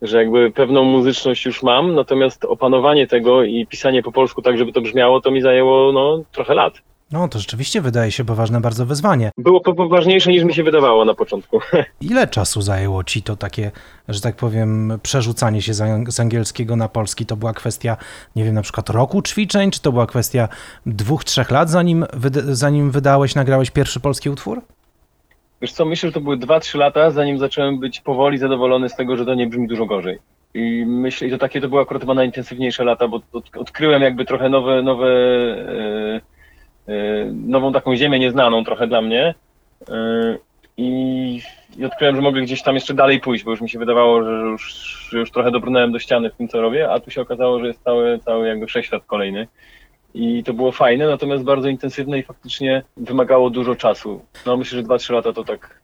Że 0.02 0.18
jakby 0.18 0.50
pewną 0.50 0.84
muzyczność 0.84 1.44
już 1.46 1.62
mam, 1.62 1.94
natomiast 1.94 2.44
opanowanie 2.44 3.06
tego 3.06 3.44
i 3.44 3.66
pisanie 3.66 4.02
po 4.02 4.12
polsku 4.12 4.42
tak, 4.42 4.58
żeby 4.58 4.72
to 4.72 4.80
brzmiało, 4.80 5.20
to 5.20 5.30
mi 5.30 5.40
zajęło 5.40 5.92
no, 5.92 6.22
trochę 6.32 6.54
lat. 6.54 6.74
No, 7.12 7.28
to 7.28 7.38
rzeczywiście 7.38 7.80
wydaje 7.80 8.12
się 8.12 8.24
poważne 8.24 8.60
bardzo 8.60 8.86
wyzwanie. 8.86 9.30
Było 9.38 9.60
poważniejsze 9.60 10.30
niż 10.30 10.44
mi 10.44 10.54
się 10.54 10.62
wydawało 10.62 11.04
na 11.04 11.14
początku. 11.14 11.60
Ile 12.00 12.26
czasu 12.26 12.62
zajęło 12.62 13.04
ci 13.04 13.22
to 13.22 13.36
takie, 13.36 13.70
że 14.08 14.20
tak 14.20 14.36
powiem, 14.36 14.98
przerzucanie 15.02 15.62
się 15.62 15.74
z 16.08 16.20
angielskiego 16.20 16.76
na 16.76 16.88
polski? 16.88 17.26
To 17.26 17.36
była 17.36 17.52
kwestia, 17.52 17.96
nie 18.36 18.44
wiem, 18.44 18.54
na 18.54 18.62
przykład 18.62 18.90
roku 18.90 19.22
ćwiczeń, 19.22 19.70
czy 19.70 19.82
to 19.82 19.92
była 19.92 20.06
kwestia 20.06 20.48
dwóch, 20.86 21.24
trzech 21.24 21.50
lat, 21.50 21.70
zanim, 21.70 22.06
zanim 22.44 22.90
wydałeś, 22.90 23.34
nagrałeś 23.34 23.70
pierwszy 23.70 24.00
polski 24.00 24.30
utwór? 24.30 24.62
Wiesz 25.62 25.72
co, 25.72 25.84
myślę, 25.84 26.08
że 26.08 26.12
to 26.12 26.20
były 26.20 26.36
2-3 26.36 26.78
lata, 26.78 27.10
zanim 27.10 27.38
zacząłem 27.38 27.80
być 27.80 28.00
powoli 28.00 28.38
zadowolony 28.38 28.88
z 28.88 28.96
tego, 28.96 29.16
że 29.16 29.24
to 29.26 29.34
nie 29.34 29.46
brzmi 29.46 29.68
dużo 29.68 29.86
gorzej. 29.86 30.18
I 30.54 30.84
myślę, 30.86 31.30
że 31.30 31.38
takie 31.38 31.60
to 31.60 31.68
były 31.68 31.82
akurat 31.82 32.02
chyba 32.02 32.14
najintensywniejsze 32.14 32.84
lata, 32.84 33.08
bo 33.08 33.20
odkryłem 33.58 34.02
jakby 34.02 34.24
trochę 34.24 34.48
nowe, 34.48 34.82
nowe 34.82 35.08
yy 35.08 36.33
nową 37.32 37.72
taką 37.72 37.96
ziemię 37.96 38.18
nieznaną 38.18 38.64
trochę 38.64 38.86
dla 38.86 39.02
mnie. 39.02 39.34
Y, 39.88 40.38
I, 40.76 41.40
I 41.76 41.84
odkryłem, 41.84 42.16
że 42.16 42.22
mogę 42.22 42.42
gdzieś 42.42 42.62
tam 42.62 42.74
jeszcze 42.74 42.94
dalej 42.94 43.20
pójść, 43.20 43.44
bo 43.44 43.50
już 43.50 43.60
mi 43.60 43.70
się 43.70 43.78
wydawało, 43.78 44.24
że 44.24 44.30
już, 44.30 45.10
już 45.12 45.30
trochę 45.30 45.50
dobrnąłem 45.50 45.92
do 45.92 45.98
ściany 45.98 46.30
w 46.30 46.34
tym, 46.34 46.48
co 46.48 46.60
robię, 46.60 46.90
a 46.90 47.00
tu 47.00 47.10
się 47.10 47.20
okazało, 47.20 47.60
że 47.60 47.66
jest 47.66 47.82
cały, 47.82 48.18
cały 48.18 48.48
jakby 48.48 48.66
wszechświat 48.66 49.04
kolejny. 49.06 49.48
I 50.14 50.44
to 50.44 50.52
było 50.52 50.72
fajne, 50.72 51.06
natomiast 51.06 51.44
bardzo 51.44 51.68
intensywne 51.68 52.18
i 52.18 52.22
faktycznie 52.22 52.82
wymagało 52.96 53.50
dużo 53.50 53.74
czasu. 53.76 54.24
No 54.46 54.56
myślę, 54.56 54.78
że 54.78 54.84
2-3 54.84 55.12
lata 55.12 55.32
to 55.32 55.44
tak 55.44 55.83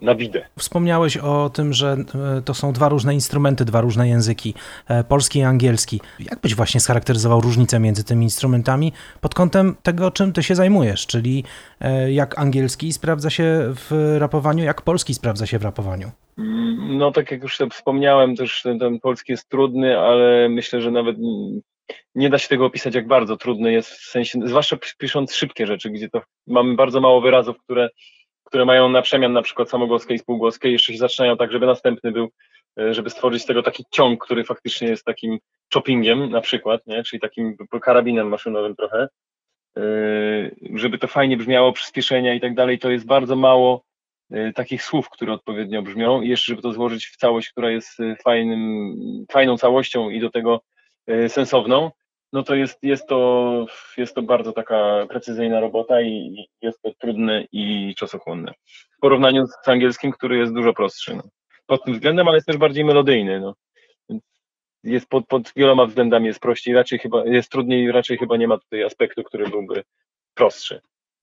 na 0.00 0.14
widę. 0.14 0.44
Wspomniałeś 0.58 1.16
o 1.16 1.50
tym, 1.50 1.72
że 1.72 1.96
e, 2.38 2.42
to 2.42 2.54
są 2.54 2.72
dwa 2.72 2.88
różne 2.88 3.14
instrumenty, 3.14 3.64
dwa 3.64 3.80
różne 3.80 4.08
języki, 4.08 4.54
e, 4.88 5.04
polski 5.04 5.38
i 5.38 5.42
angielski. 5.42 6.00
Jak 6.20 6.40
byś 6.40 6.54
właśnie 6.54 6.80
scharakteryzował 6.80 7.40
różnicę 7.40 7.80
między 7.80 8.04
tymi 8.04 8.24
instrumentami 8.24 8.92
pod 9.20 9.34
kątem 9.34 9.76
tego, 9.82 10.10
czym 10.10 10.32
ty 10.32 10.42
się 10.42 10.54
zajmujesz, 10.54 11.06
czyli 11.06 11.44
e, 11.80 12.12
jak 12.12 12.38
angielski 12.38 12.92
sprawdza 12.92 13.30
się 13.30 13.44
w 13.74 14.16
rapowaniu, 14.18 14.64
jak 14.64 14.82
polski 14.82 15.14
sprawdza 15.14 15.46
się 15.46 15.58
w 15.58 15.62
rapowaniu? 15.62 16.10
No 16.78 17.12
tak 17.12 17.30
jak 17.30 17.42
już 17.42 17.58
wspomniałem, 17.72 18.36
też 18.36 18.62
ten, 18.62 18.78
ten 18.78 19.00
polski 19.00 19.32
jest 19.32 19.48
trudny, 19.48 19.98
ale 19.98 20.48
myślę, 20.48 20.80
że 20.80 20.90
nawet 20.90 21.16
nie 22.14 22.30
da 22.30 22.38
się 22.38 22.48
tego 22.48 22.66
opisać, 22.66 22.94
jak 22.94 23.06
bardzo 23.06 23.36
trudny 23.36 23.72
jest 23.72 23.90
w 23.90 24.10
sensie, 24.10 24.38
zwłaszcza 24.44 24.76
pisząc 24.98 25.34
szybkie 25.34 25.66
rzeczy, 25.66 25.90
gdzie 25.90 26.08
to 26.08 26.22
mamy 26.46 26.74
bardzo 26.74 27.00
mało 27.00 27.20
wyrazów, 27.20 27.56
które 27.58 27.88
które 28.48 28.64
mają 28.64 28.88
na 28.88 29.02
przemian 29.02 29.32
na 29.32 29.42
przykład 29.42 29.70
samogłoskę 29.70 30.14
i 30.14 30.18
spółgłoskę 30.18 30.68
jeszcze 30.68 30.92
się 30.92 30.98
zaczynają 30.98 31.36
tak, 31.36 31.52
żeby 31.52 31.66
następny 31.66 32.12
był, 32.12 32.28
e, 32.80 32.94
żeby 32.94 33.10
stworzyć 33.10 33.42
z 33.42 33.46
tego 33.46 33.62
taki 33.62 33.84
ciąg, 33.90 34.24
który 34.24 34.44
faktycznie 34.44 34.88
jest 34.88 35.04
takim 35.04 35.38
choppingiem 35.74 36.30
na 36.30 36.40
przykład, 36.40 36.86
nie? 36.86 37.02
czyli 37.02 37.20
takim 37.20 37.56
karabinem 37.82 38.28
maszynowym 38.28 38.76
trochę, 38.76 39.08
e, 39.76 39.82
żeby 40.74 40.98
to 40.98 41.06
fajnie 41.06 41.36
brzmiało, 41.36 41.72
przyspieszenia 41.72 42.34
i 42.34 42.40
tak 42.40 42.54
dalej, 42.54 42.78
to 42.78 42.90
jest 42.90 43.06
bardzo 43.06 43.36
mało 43.36 43.84
e, 44.30 44.52
takich 44.52 44.82
słów, 44.82 45.10
które 45.10 45.32
odpowiednio 45.32 45.82
brzmią. 45.82 46.22
I 46.22 46.28
jeszcze, 46.28 46.52
żeby 46.52 46.62
to 46.62 46.72
złożyć 46.72 47.06
w 47.06 47.16
całość, 47.16 47.50
która 47.50 47.70
jest 47.70 47.98
fajnym, 48.24 48.94
fajną 49.32 49.58
całością 49.58 50.10
i 50.10 50.20
do 50.20 50.30
tego 50.30 50.60
sensowną, 51.28 51.90
no 52.32 52.42
to 52.42 52.54
jest, 52.54 52.78
jest, 52.82 53.08
to, 53.08 53.66
jest 53.96 54.14
to 54.14 54.22
bardzo 54.22 54.52
taka 54.52 55.06
precyzyjna 55.08 55.60
robota 55.60 56.02
i 56.02 56.46
jest 56.62 56.82
to 56.82 56.92
trudne 56.98 57.44
i 57.52 57.94
czasochłonne. 57.94 58.52
W 58.96 59.00
porównaniu 59.00 59.46
z 59.46 59.68
angielskim, 59.68 60.12
który 60.12 60.38
jest 60.38 60.54
dużo 60.54 60.72
prostszy. 60.72 61.16
No. 61.16 61.22
Pod 61.66 61.84
tym 61.84 61.94
względem, 61.94 62.28
ale 62.28 62.36
jest 62.36 62.46
też 62.46 62.56
bardziej 62.56 62.84
melodyjny. 62.84 63.40
No. 63.40 63.54
Jest 64.84 65.08
pod, 65.08 65.26
pod 65.26 65.52
wieloma 65.56 65.86
względami 65.86 66.26
jest 66.26 66.40
prościej, 66.40 66.74
raczej 66.74 66.98
chyba 66.98 67.24
jest 67.24 67.50
trudniej, 67.50 67.92
raczej 67.92 68.18
chyba 68.18 68.36
nie 68.36 68.48
ma 68.48 68.58
tutaj 68.58 68.82
aspektu, 68.82 69.24
który 69.24 69.48
byłby 69.48 69.84
prostszy. 70.34 70.80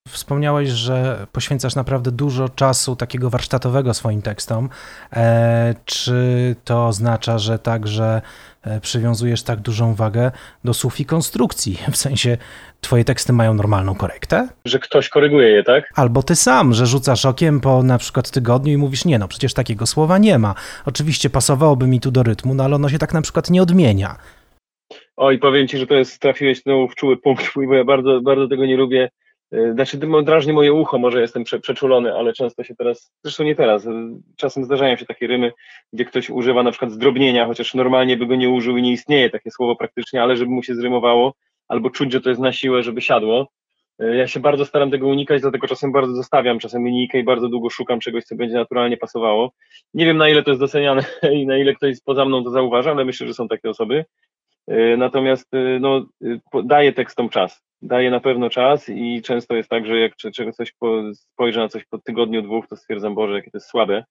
Wspomniałeś, 0.08 0.70
że 0.70 1.28
poświęcasz 1.32 1.76
naprawdę 1.76 2.12
dużo 2.12 2.50
czasu 2.50 2.96
takiego 2.96 3.30
warsztatowego 3.30 3.94
swoim 3.94 4.22
tekstom. 4.22 4.70
E, 5.14 5.76
czy 5.86 6.16
to 6.64 6.88
oznacza, 6.88 7.40
że 7.40 7.60
także 7.60 8.22
e, 8.64 8.82
przywiązujesz 8.82 9.44
tak 9.44 9.60
dużą 9.60 9.96
wagę 9.96 10.32
do 10.64 10.74
słów 10.74 11.00
i 11.00 11.06
konstrukcji? 11.06 11.78
W 11.92 11.98
sensie, 11.98 12.38
twoje 12.82 13.04
teksty 13.04 13.34
mają 13.34 13.54
normalną 13.54 13.96
korektę? 13.96 14.48
Że 14.66 14.80
ktoś 14.80 15.10
koryguje 15.10 15.48
je, 15.48 15.64
tak? 15.64 15.90
Albo 15.96 16.24
ty 16.24 16.36
sam, 16.36 16.74
że 16.74 16.86
rzucasz 16.86 17.26
okiem 17.26 17.60
po 17.60 17.84
na 17.84 17.98
przykład 17.98 18.32
tygodniu 18.32 18.74
i 18.74 18.78
mówisz, 18.78 19.06
nie 19.06 19.20
no, 19.20 19.28
przecież 19.28 19.54
takiego 19.54 19.86
słowa 19.86 20.18
nie 20.18 20.40
ma. 20.40 20.56
Oczywiście 20.86 21.30
pasowałoby 21.30 21.88
mi 21.88 22.00
tu 22.00 22.12
do 22.12 22.24
rytmu, 22.24 22.54
no 22.54 22.64
ale 22.64 22.76
ono 22.76 22.90
się 22.90 22.98
tak 22.98 23.14
na 23.14 23.22
przykład 23.22 23.50
nie 23.50 23.62
odmienia. 23.62 24.16
Oj, 25.18 25.40
powiem 25.40 25.68
ci, 25.68 25.78
że 25.78 25.88
to 25.88 25.96
jest, 25.96 26.20
trafiłeś 26.20 26.62
znowu 26.62 26.88
w 26.88 26.96
czuły 26.96 27.18
punkt, 27.18 27.46
bo 27.68 27.74
ja 27.74 27.84
bardzo, 27.84 28.22
bardzo 28.22 28.48
tego 28.48 28.66
nie 28.66 28.78
lubię 28.78 29.10
znaczy, 29.52 29.98
drażni 30.24 30.54
moje 30.54 30.74
ucho, 30.74 30.98
może 30.98 31.22
jestem 31.22 31.44
prze, 31.44 31.60
przeczulony, 31.60 32.14
ale 32.14 32.34
często 32.34 32.64
się 32.64 32.76
teraz, 32.76 33.12
zresztą 33.24 33.44
nie 33.44 33.56
teraz, 33.56 33.88
e, 33.88 34.20
czasem 34.36 34.66
zdarzają 34.66 34.96
się 34.96 35.06
takie 35.06 35.28
rymy, 35.28 35.52
gdzie 35.94 36.06
ktoś 36.06 36.30
używa 36.30 36.64
na 36.64 36.72
przykład 36.72 36.92
zdrobnienia, 36.92 37.46
chociaż 37.46 37.74
normalnie 37.74 38.18
by 38.18 38.26
go 38.26 38.36
nie 38.36 38.50
użył 38.50 38.78
i 38.78 38.82
nie 38.82 38.92
istnieje 38.92 39.30
takie 39.30 39.52
słowo 39.52 39.76
praktycznie, 39.76 40.24
ale 40.24 40.38
żeby 40.38 40.52
mu 40.52 40.64
się 40.64 40.76
zrymowało, 40.76 41.34
albo 41.68 41.90
czuć, 41.90 42.12
że 42.12 42.22
to 42.22 42.30
jest 42.30 42.42
na 42.42 42.52
siłę, 42.52 42.84
żeby 42.84 43.02
siadło. 43.02 43.48
E, 44.00 44.16
ja 44.16 44.28
się 44.28 44.40
bardzo 44.40 44.66
staram 44.66 44.92
tego 44.92 45.08
unikać, 45.08 45.42
dlatego 45.42 45.68
czasem 45.68 45.92
bardzo 45.92 46.14
zostawiam 46.14 46.60
czasem 46.60 46.86
linijkę 46.86 47.20
i 47.20 47.24
bardzo 47.24 47.50
długo 47.50 47.70
szukam 47.70 48.00
czegoś, 48.00 48.24
co 48.24 48.36
będzie 48.36 48.56
naturalnie 48.56 48.98
pasowało. 48.98 49.52
Nie 49.94 50.06
wiem, 50.06 50.18
na 50.18 50.30
ile 50.30 50.44
to 50.44 50.52
jest 50.52 50.62
doceniane 50.62 51.04
i 51.40 51.48
na 51.48 51.58
ile 51.58 51.74
ktoś 51.74 52.02
poza 52.06 52.26
mną 52.26 52.44
to 52.44 52.50
zauważa, 52.50 52.92
ale 52.92 53.06
myślę, 53.06 53.28
że 53.28 53.34
są 53.34 53.48
takie 53.48 53.70
osoby. 53.70 54.06
Natomiast 54.98 55.52
no, 55.80 56.06
daję 56.64 56.94
tekstom 56.94 57.30
czas 57.30 57.66
daje 57.86 58.12
na 58.12 58.20
pewno 58.20 58.50
czas 58.50 58.90
i 58.90 59.22
często 59.22 59.56
jest 59.56 59.70
tak, 59.70 59.86
że 59.86 60.00
jak 60.00 60.16
czegoś 60.16 60.56
coś 60.56 60.74
spojrzę 61.14 61.60
na 61.60 61.70
coś 61.70 61.86
po 61.86 61.98
tygodniu, 61.98 62.42
dwóch, 62.42 62.68
to 62.68 62.76
stwierdzam, 62.76 63.16
Boże, 63.16 63.34
jakie 63.34 63.52
to 63.52 63.58
jest 63.58 63.70
słabe 63.70 64.04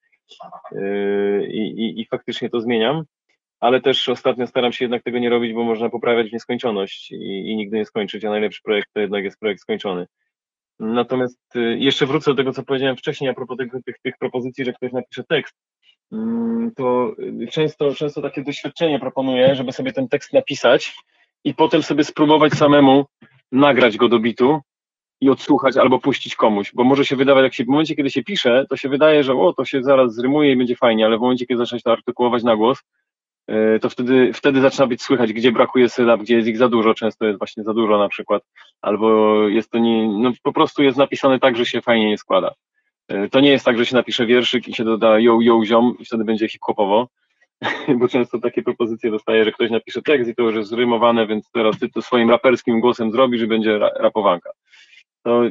yy, 0.72 1.46
i, 1.46 2.00
i, 2.00 2.06
faktycznie 2.06 2.50
to 2.50 2.60
zmieniam, 2.60 3.04
ale 3.60 3.80
też 3.80 4.08
ostatnio 4.08 4.46
staram 4.46 4.72
się 4.72 4.84
jednak 4.84 5.02
tego 5.02 5.18
nie 5.18 5.30
robić, 5.30 5.52
bo 5.52 5.64
można 5.64 5.90
poprawiać 5.90 6.30
w 6.30 6.32
nieskończoność 6.32 7.12
i, 7.12 7.50
i 7.50 7.56
nigdy 7.56 7.76
nie 7.76 7.84
skończyć, 7.84 8.24
a 8.24 8.30
najlepszy 8.30 8.62
projekt 8.62 8.88
to 8.94 9.00
jednak 9.00 9.24
jest 9.24 9.40
projekt 9.40 9.60
skończony. 9.60 10.06
Natomiast 10.78 11.40
yy, 11.54 11.78
jeszcze 11.78 12.06
wrócę 12.06 12.30
do 12.30 12.36
tego, 12.36 12.52
co 12.52 12.62
powiedziałem 12.62 12.96
wcześniej 12.96 13.30
a 13.30 13.34
propos 13.34 13.56
tych, 13.58 13.70
tych, 13.86 13.96
tych 14.02 14.18
propozycji, 14.18 14.64
że 14.64 14.72
ktoś 14.72 14.92
napisze 14.92 15.24
tekst. 15.24 15.54
Mm, 16.12 16.70
to 16.76 17.14
często, 17.50 17.94
często 17.94 18.22
takie 18.22 18.42
doświadczenie 18.42 18.98
proponuję, 18.98 19.54
żeby 19.54 19.72
sobie 19.72 19.92
ten 19.92 20.08
tekst 20.08 20.32
napisać 20.32 20.94
i 21.44 21.54
potem 21.54 21.82
sobie 21.82 22.04
spróbować 22.04 22.52
samemu 22.52 23.04
nagrać 23.52 23.96
go 23.96 24.08
do 24.08 24.18
bitu 24.18 24.60
i 25.20 25.30
odsłuchać 25.30 25.76
albo 25.76 25.98
puścić 25.98 26.36
komuś, 26.36 26.72
bo 26.74 26.84
może 26.84 27.04
się 27.04 27.16
wydawać, 27.16 27.42
jak 27.42 27.54
się 27.54 27.64
w 27.64 27.68
momencie, 27.68 27.96
kiedy 27.96 28.10
się 28.10 28.22
pisze, 28.22 28.66
to 28.70 28.76
się 28.76 28.88
wydaje, 28.88 29.22
że 29.24 29.34
o, 29.34 29.52
to 29.52 29.64
się 29.64 29.82
zaraz 29.82 30.14
zrymuje 30.14 30.52
i 30.52 30.56
będzie 30.56 30.76
fajnie, 30.76 31.06
ale 31.06 31.18
w 31.18 31.20
momencie, 31.20 31.46
kiedy 31.46 31.58
zacząć 31.58 31.82
to 31.82 31.92
artykułować 31.92 32.42
na 32.42 32.56
głos, 32.56 32.78
e, 33.46 33.78
to 33.78 33.90
wtedy, 33.90 34.32
wtedy 34.32 34.60
zaczyna 34.60 34.86
być 34.86 35.02
słychać, 35.02 35.32
gdzie 35.32 35.52
brakuje 35.52 35.88
sylab, 35.88 36.20
gdzie 36.20 36.36
jest 36.36 36.48
ich 36.48 36.58
za 36.58 36.68
dużo, 36.68 36.94
często 36.94 37.24
jest 37.26 37.38
właśnie 37.38 37.62
za 37.62 37.74
dużo 37.74 37.98
na 37.98 38.08
przykład, 38.08 38.42
albo 38.80 39.48
jest 39.48 39.70
to 39.70 39.78
nie, 39.78 40.08
no 40.08 40.32
po 40.42 40.52
prostu 40.52 40.82
jest 40.82 40.98
napisane 40.98 41.38
tak, 41.38 41.56
że 41.56 41.66
się 41.66 41.80
fajnie 41.80 42.08
nie 42.08 42.18
składa. 42.18 42.54
E, 43.08 43.28
to 43.28 43.40
nie 43.40 43.50
jest 43.50 43.64
tak, 43.64 43.78
że 43.78 43.86
się 43.86 43.96
napisze 43.96 44.26
wierszyk 44.26 44.68
i 44.68 44.74
się 44.74 44.84
doda 44.84 45.18
yo, 45.18 45.38
yo, 45.40 45.64
ziom 45.64 45.96
i 45.98 46.04
wtedy 46.04 46.24
będzie 46.24 46.48
hip-hopowo, 46.48 47.08
bo 47.98 48.08
często 48.08 48.38
takie 48.38 48.62
propozycje 48.62 49.10
dostaję, 49.10 49.44
że 49.44 49.52
ktoś 49.52 49.70
napisze 49.70 50.02
tekst 50.02 50.30
i 50.30 50.34
to 50.34 50.42
już 50.42 50.56
jest 50.56 50.70
zrymowane, 50.70 51.26
więc 51.26 51.50
teraz 51.50 51.78
ty 51.78 51.88
to 51.88 52.02
swoim 52.02 52.30
raperskim 52.30 52.80
głosem 52.80 53.12
zrobisz 53.12 53.42
i 53.42 53.46
będzie 53.46 53.78
rapowanka. 53.78 54.50
To 55.22 55.42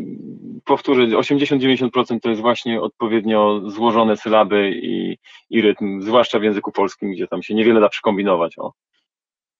powtórzę, 0.66 1.02
80-90% 1.04 2.20
to 2.20 2.30
jest 2.30 2.42
właśnie 2.42 2.82
odpowiednio 2.82 3.62
złożone 3.66 4.18
sylaby 4.18 4.72
i, 4.84 5.18
i 5.50 5.62
rytm, 5.62 6.02
zwłaszcza 6.02 6.40
w 6.40 6.44
języku 6.44 6.72
polskim, 6.72 7.12
gdzie 7.12 7.28
tam 7.28 7.44
się 7.44 7.56
niewiele 7.56 7.80
da 7.80 7.90
przykombinować. 7.90 8.54
O. 8.58 8.74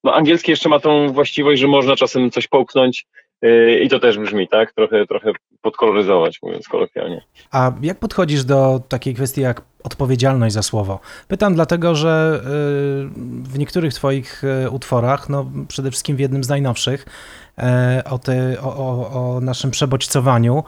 No, 0.04 0.14
angielski 0.14 0.52
jeszcze 0.52 0.70
ma 0.70 0.80
tą 0.80 1.14
właściwość, 1.14 1.62
że 1.62 1.68
można 1.68 1.96
czasem 1.96 2.32
coś 2.32 2.48
połknąć, 2.48 3.06
i 3.82 3.90
to 3.90 4.00
też 4.00 4.18
brzmi, 4.18 4.48
tak? 4.48 4.74
Trochę, 4.74 5.06
trochę 5.08 5.32
podkoloryzować, 5.62 6.40
mówiąc 6.44 6.68
kolokwialnie. 6.68 7.22
A 7.52 7.72
jak 7.82 8.00
podchodzisz 8.00 8.44
do 8.44 8.82
takiej 8.90 9.14
kwestii 9.14 9.42
jak 9.42 9.62
odpowiedzialność 9.84 10.56
za 10.56 10.62
słowo? 10.62 11.00
Pytam 11.28 11.56
dlatego, 11.56 11.96
że 11.96 12.40
y, 12.40 12.44
w 13.50 13.60
niektórych 13.60 13.94
Twoich 13.94 14.44
y, 14.44 14.70
utworach, 14.70 15.30
no 15.30 15.46
przede 15.68 15.92
wszystkim 15.92 16.16
w 16.16 16.20
jednym 16.20 16.44
z 16.44 16.50
najnowszych, 16.50 17.06
e, 17.58 18.04
o, 18.10 18.20
ty, 18.20 18.58
o, 18.62 18.76
o, 18.76 19.36
o 19.36 19.42
naszym 19.42 19.72
przebodźcowaniu, 19.72 20.64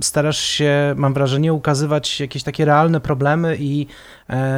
starasz 0.00 0.40
się, 0.40 0.94
mam 0.96 1.14
wrażenie, 1.14 1.52
ukazywać 1.52 2.20
jakieś 2.20 2.42
takie 2.42 2.64
realne 2.64 3.00
problemy 3.00 3.56
i 3.60 3.86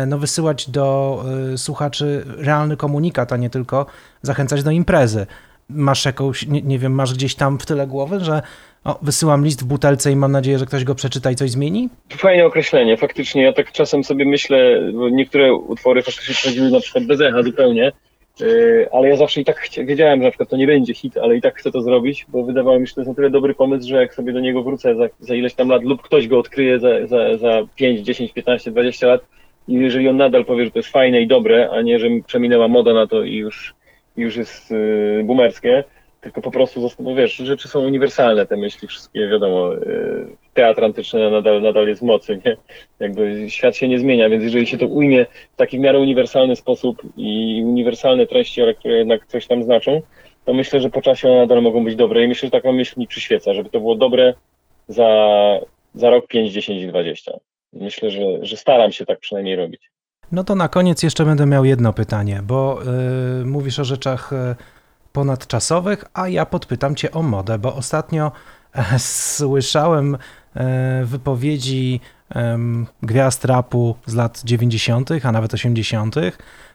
no, 0.06 0.18
wysyłać 0.18 0.70
do 0.70 1.24
słuchaczy 1.56 2.24
realny 2.26 2.76
komunikat, 2.76 3.32
a 3.32 3.36
nie 3.36 3.50
tylko 3.50 3.86
zachęcać 4.22 4.62
do 4.62 4.70
imprezy. 4.70 5.26
Masz 5.70 6.04
jakąś, 6.04 6.46
nie, 6.46 6.62
nie 6.62 6.78
wiem, 6.78 6.92
masz 6.92 7.14
gdzieś 7.14 7.34
tam 7.34 7.58
w 7.58 7.66
tyle 7.66 7.86
głowy, 7.86 8.20
że 8.20 8.42
o, 8.84 8.98
wysyłam 9.02 9.44
list 9.44 9.62
w 9.62 9.66
butelce 9.66 10.12
i 10.12 10.16
mam 10.16 10.32
nadzieję, 10.32 10.58
że 10.58 10.66
ktoś 10.66 10.84
go 10.84 10.94
przeczyta 10.94 11.30
i 11.30 11.34
coś 11.34 11.50
zmieni? 11.50 11.88
Fajne 12.08 12.46
określenie, 12.46 12.96
faktycznie. 12.96 13.42
Ja 13.42 13.52
tak 13.52 13.72
czasem 13.72 14.04
sobie 14.04 14.24
myślę, 14.24 14.82
niektóre 15.10 15.54
utwory 15.54 16.02
faktycznie 16.02 16.34
przechodziły 16.34 16.70
na 16.70 16.80
przykład 16.80 17.04
bez 17.04 17.20
echa 17.20 17.42
zupełnie, 17.42 17.92
yy, 18.40 18.88
ale 18.92 19.08
ja 19.08 19.16
zawsze 19.16 19.40
i 19.40 19.44
tak 19.44 19.68
wiedziałem, 19.84 20.18
że 20.20 20.24
na 20.24 20.30
przykład 20.30 20.48
to 20.48 20.56
nie 20.56 20.66
będzie 20.66 20.94
hit, 20.94 21.16
ale 21.16 21.36
i 21.36 21.40
tak 21.40 21.58
chcę 21.58 21.72
to 21.72 21.82
zrobić, 21.82 22.26
bo 22.28 22.44
wydawało 22.44 22.80
mi 22.80 22.86
się, 22.86 22.90
że 22.90 22.94
to 22.94 23.00
jest 23.00 23.08
na 23.08 23.14
tyle 23.14 23.30
dobry 23.30 23.54
pomysł, 23.54 23.88
że 23.88 23.96
jak 23.96 24.14
sobie 24.14 24.32
do 24.32 24.40
niego 24.40 24.62
wrócę 24.62 24.96
za, 24.96 25.08
za 25.20 25.34
ileś 25.34 25.54
tam 25.54 25.68
lat 25.68 25.82
lub 25.82 26.02
ktoś 26.02 26.28
go 26.28 26.38
odkryje 26.38 26.80
za, 26.80 27.06
za, 27.06 27.38
za 27.38 27.62
5, 27.76 28.00
10, 28.00 28.32
15, 28.32 28.70
20 28.70 29.06
lat 29.06 29.20
i 29.68 29.74
jeżeli 29.74 30.08
on 30.08 30.16
nadal 30.16 30.44
powie, 30.44 30.64
że 30.64 30.70
to 30.70 30.78
jest 30.78 30.88
fajne 30.88 31.20
i 31.20 31.26
dobre, 31.26 31.70
a 31.70 31.82
nie, 31.82 31.98
że 31.98 32.08
przeminęła 32.26 32.68
moda 32.68 32.94
na 32.94 33.06
to 33.06 33.22
i 33.22 33.34
już, 33.34 33.74
już 34.16 34.36
jest 34.36 34.70
yy, 34.70 35.22
boomerskie, 35.24 35.84
tylko 36.20 36.42
po 36.42 36.50
prostu, 36.50 36.90
no 36.98 37.14
wiesz, 37.14 37.36
rzeczy 37.36 37.68
są 37.68 37.80
uniwersalne, 37.80 38.46
te 38.46 38.56
myśli 38.56 38.88
wszystkie, 38.88 39.28
wiadomo, 39.28 39.74
y, 39.74 40.26
teatr 40.54 40.84
antyczny 40.84 41.30
nadal, 41.30 41.62
nadal 41.62 41.88
jest 41.88 42.00
w 42.00 42.04
mocy, 42.04 42.40
nie? 42.44 42.56
Jakby 43.00 43.50
świat 43.50 43.76
się 43.76 43.88
nie 43.88 43.98
zmienia, 43.98 44.28
więc 44.28 44.44
jeżeli 44.44 44.66
się 44.66 44.78
to 44.78 44.86
ujmie 44.86 45.26
w 45.52 45.56
taki 45.56 45.78
w 45.78 45.80
miarę 45.80 45.98
uniwersalny 45.98 46.56
sposób 46.56 47.02
i 47.16 47.62
uniwersalne 47.64 48.26
treści, 48.26 48.62
ale 48.62 48.74
które 48.74 48.98
jednak 48.98 49.26
coś 49.26 49.46
tam 49.46 49.62
znaczą, 49.62 50.02
to 50.44 50.54
myślę, 50.54 50.80
że 50.80 50.90
po 50.90 51.02
czasie 51.02 51.28
one 51.28 51.40
nadal 51.40 51.62
mogą 51.62 51.84
być 51.84 51.96
dobre 51.96 52.24
i 52.24 52.28
myślę, 52.28 52.46
że 52.46 52.50
taka 52.50 52.72
myśl 52.72 53.00
mi 53.00 53.06
przyświeca, 53.06 53.54
żeby 53.54 53.70
to 53.70 53.80
było 53.80 53.94
dobre 53.94 54.34
za, 54.88 55.08
za 55.94 56.10
rok 56.10 56.26
5, 56.26 56.52
10 56.52 56.82
i 56.82 56.86
20. 56.86 57.32
Myślę, 57.72 58.10
że, 58.10 58.20
że 58.42 58.56
staram 58.56 58.92
się 58.92 59.06
tak 59.06 59.18
przynajmniej 59.18 59.56
robić. 59.56 59.90
No 60.32 60.44
to 60.44 60.54
na 60.54 60.68
koniec 60.68 61.02
jeszcze 61.02 61.24
będę 61.24 61.46
miał 61.46 61.64
jedno 61.64 61.92
pytanie, 61.92 62.42
bo 62.42 62.78
yy, 63.38 63.44
mówisz 63.44 63.78
o 63.78 63.84
rzeczach 63.84 64.30
yy 64.32 64.76
ponadczasowych, 65.16 66.04
a 66.14 66.28
ja 66.28 66.46
podpytam 66.46 66.94
Cię 66.94 67.12
o 67.12 67.22
modę, 67.22 67.58
bo 67.58 67.74
ostatnio 67.74 68.32
e, 68.74 68.98
słyszałem 69.36 70.18
e, 70.56 71.04
wypowiedzi 71.04 72.00
gwiazd 73.02 73.44
rapu 73.44 73.96
z 74.06 74.14
lat 74.14 74.42
90., 74.44 75.10
a 75.24 75.32
nawet 75.32 75.54
80., 75.54 76.16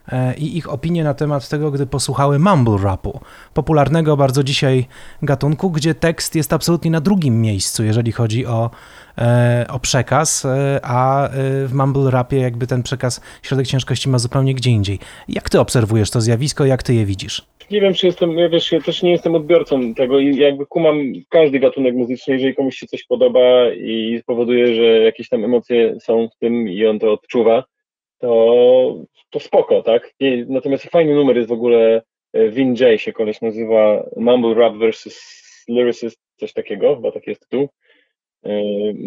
E, 0.07 0.33
i 0.33 0.57
ich 0.57 0.69
opinie 0.69 1.03
na 1.03 1.13
temat 1.13 1.49
tego, 1.49 1.71
gdy 1.71 1.85
posłuchały 1.85 2.39
mumble 2.39 2.77
rapu, 2.77 3.19
popularnego 3.53 4.17
bardzo 4.17 4.43
dzisiaj 4.43 4.87
gatunku, 5.21 5.71
gdzie 5.71 5.95
tekst 5.95 6.35
jest 6.35 6.53
absolutnie 6.53 6.91
na 6.91 7.01
drugim 7.01 7.41
miejscu, 7.41 7.83
jeżeli 7.83 8.11
chodzi 8.11 8.45
o, 8.45 8.69
e, 9.17 9.65
o 9.69 9.79
przekaz, 9.79 10.45
e, 10.45 10.79
a 10.83 11.29
w 11.65 11.71
mumble 11.73 12.11
rapie 12.11 12.37
jakby 12.39 12.67
ten 12.67 12.83
przekaz, 12.83 13.21
środek 13.41 13.67
ciężkości 13.67 14.09
ma 14.09 14.19
zupełnie 14.19 14.55
gdzie 14.55 14.71
indziej. 14.71 14.99
Jak 15.27 15.49
ty 15.49 15.59
obserwujesz 15.59 16.11
to 16.11 16.21
zjawisko, 16.21 16.65
jak 16.65 16.83
ty 16.83 16.93
je 16.93 17.05
widzisz? 17.05 17.45
Nie 17.71 17.81
wiem, 17.81 17.93
czy 17.93 18.05
jestem, 18.05 18.37
ja 18.37 18.49
wiesz, 18.49 18.71
ja 18.71 18.81
też 18.81 19.03
nie 19.03 19.11
jestem 19.11 19.35
odbiorcą 19.35 19.93
tego 19.93 20.19
i 20.19 20.35
jakby 20.35 20.65
kumam 20.65 21.13
każdy 21.29 21.59
gatunek 21.59 21.95
muzyczny, 21.95 22.33
jeżeli 22.33 22.55
komuś 22.55 22.77
się 22.77 22.87
coś 22.87 23.03
podoba 23.03 23.73
i 23.73 24.19
spowoduje, 24.21 24.75
że 24.75 24.83
jakieś 24.83 25.29
tam 25.29 25.45
emocje 25.45 25.99
są 25.99 26.29
w 26.29 26.37
tym 26.37 26.69
i 26.69 26.85
on 26.85 26.99
to 26.99 27.11
odczuwa, 27.11 27.63
to, 28.19 28.95
to 29.29 29.39
spoko, 29.39 29.83
tak? 29.83 30.13
I, 30.19 30.45
natomiast 30.49 30.83
fajny 30.83 31.15
numer 31.15 31.37
jest 31.37 31.49
w 31.49 31.51
ogóle 31.51 32.01
e, 32.33 32.49
Vin 32.49 32.75
J 32.75 33.01
się 33.01 33.13
koleś 33.13 33.41
nazywa 33.41 34.09
Mumble 34.17 34.53
Rap 34.53 34.77
versus 34.77 35.41
Lyricist, 35.67 36.19
coś 36.37 36.53
takiego, 36.53 36.95
chyba 36.95 37.11
taki 37.11 37.29
jest 37.29 37.41
tytuł. 37.41 37.69
E, 38.45 38.51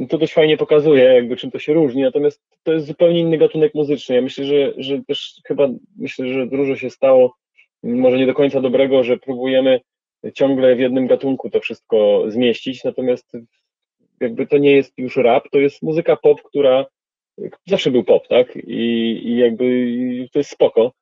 to 0.08 0.18
dość 0.18 0.32
fajnie 0.32 0.56
pokazuje, 0.56 1.04
jakby 1.04 1.36
czym 1.36 1.50
to 1.50 1.58
się 1.58 1.72
różni, 1.72 2.02
natomiast 2.02 2.42
to 2.62 2.72
jest 2.72 2.86
zupełnie 2.86 3.20
inny 3.20 3.38
gatunek 3.38 3.74
muzyczny. 3.74 4.14
Ja 4.14 4.22
myślę, 4.22 4.44
że, 4.44 4.72
że 4.76 5.02
też 5.08 5.40
chyba 5.46 5.68
myślę, 5.98 6.28
że 6.28 6.46
dużo 6.46 6.76
się 6.76 6.90
stało, 6.90 7.34
może 7.84 8.18
nie 8.18 8.26
do 8.26 8.34
końca 8.34 8.60
dobrego, 8.60 9.04
że 9.04 9.16
próbujemy 9.16 9.80
ciągle 10.34 10.76
w 10.76 10.80
jednym 10.80 11.06
gatunku 11.06 11.50
to 11.50 11.60
wszystko 11.60 12.24
zmieścić, 12.28 12.84
natomiast 12.84 13.32
jakby 14.20 14.46
to 14.46 14.58
nie 14.58 14.72
jest 14.72 14.98
już 14.98 15.16
rap, 15.16 15.44
to 15.52 15.58
jest 15.58 15.82
muzyka 15.82 16.16
pop, 16.16 16.42
która 16.42 16.86
zawsze 17.66 17.90
był 17.90 18.04
pop, 18.04 18.28
tak? 18.28 18.56
I, 18.56 19.20
i 19.24 19.36
jakby 19.36 19.64
to 20.32 20.38
jest 20.38 20.50
spoko. 20.50 20.92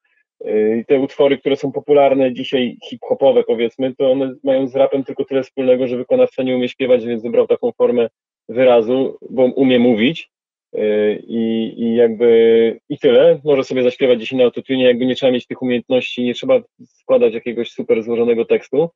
I 0.80 0.84
te 0.84 1.00
utwory, 1.00 1.38
które 1.38 1.56
są 1.56 1.72
popularne 1.72 2.32
dzisiaj, 2.32 2.76
hip-hopowe 2.88 3.44
powiedzmy, 3.44 3.94
to 3.94 4.12
one 4.12 4.34
mają 4.44 4.68
z 4.68 4.76
rapem 4.76 5.04
tylko 5.04 5.24
tyle 5.24 5.42
wspólnego, 5.42 5.86
że 5.86 5.96
wykonawca 5.96 6.42
nie 6.42 6.56
umie 6.56 6.68
śpiewać, 6.68 7.04
więc 7.04 7.22
wybrał 7.22 7.46
taką 7.46 7.72
formę 7.72 8.08
wyrazu, 8.48 9.18
bo 9.30 9.44
umie 9.44 9.78
mówić 9.78 10.30
i, 11.26 11.74
i 11.76 11.94
jakby 11.94 12.80
i 12.88 12.98
tyle. 12.98 13.40
Może 13.44 13.64
sobie 13.64 13.82
zaśpiewać 13.82 14.20
dzisiaj 14.20 14.38
na 14.38 14.44
autotune, 14.44 14.82
jakby 14.82 15.06
nie 15.06 15.14
trzeba 15.14 15.32
mieć 15.32 15.46
tych 15.46 15.62
umiejętności, 15.62 16.24
nie 16.24 16.34
trzeba 16.34 16.60
składać 16.84 17.34
jakiegoś 17.34 17.70
super 17.70 18.02
złożonego 18.02 18.44
tekstu. 18.44 18.90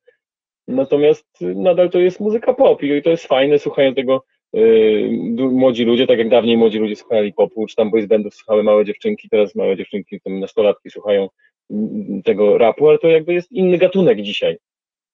Natomiast 0.67 1.27
nadal 1.41 1.89
to 1.89 1.99
jest 1.99 2.19
muzyka 2.19 2.53
pop 2.53 2.83
i 2.83 3.01
to 3.01 3.09
jest 3.09 3.27
fajne, 3.27 3.59
słuchają 3.59 3.95
tego 3.95 4.23
Yy, 4.53 5.09
młodzi 5.51 5.85
ludzie, 5.85 6.07
tak 6.07 6.19
jak 6.19 6.29
dawniej 6.29 6.57
młodzi 6.57 6.79
ludzie 6.79 6.95
słuchali 6.95 7.33
popu, 7.33 7.67
czy 7.67 7.75
tam 7.75 7.91
boys 7.91 8.05
bandów 8.05 8.35
słuchały 8.35 8.63
małe 8.63 8.85
dziewczynki, 8.85 9.29
teraz 9.29 9.55
małe 9.55 9.77
dziewczynki, 9.77 10.21
tam 10.21 10.39
nastolatki 10.39 10.89
słuchają 10.89 11.29
mm, 11.71 12.21
tego 12.23 12.57
rapu, 12.57 12.89
ale 12.89 12.99
to 12.99 13.07
jakby 13.07 13.33
jest 13.33 13.51
inny 13.51 13.77
gatunek 13.77 14.21
dzisiaj. 14.21 14.57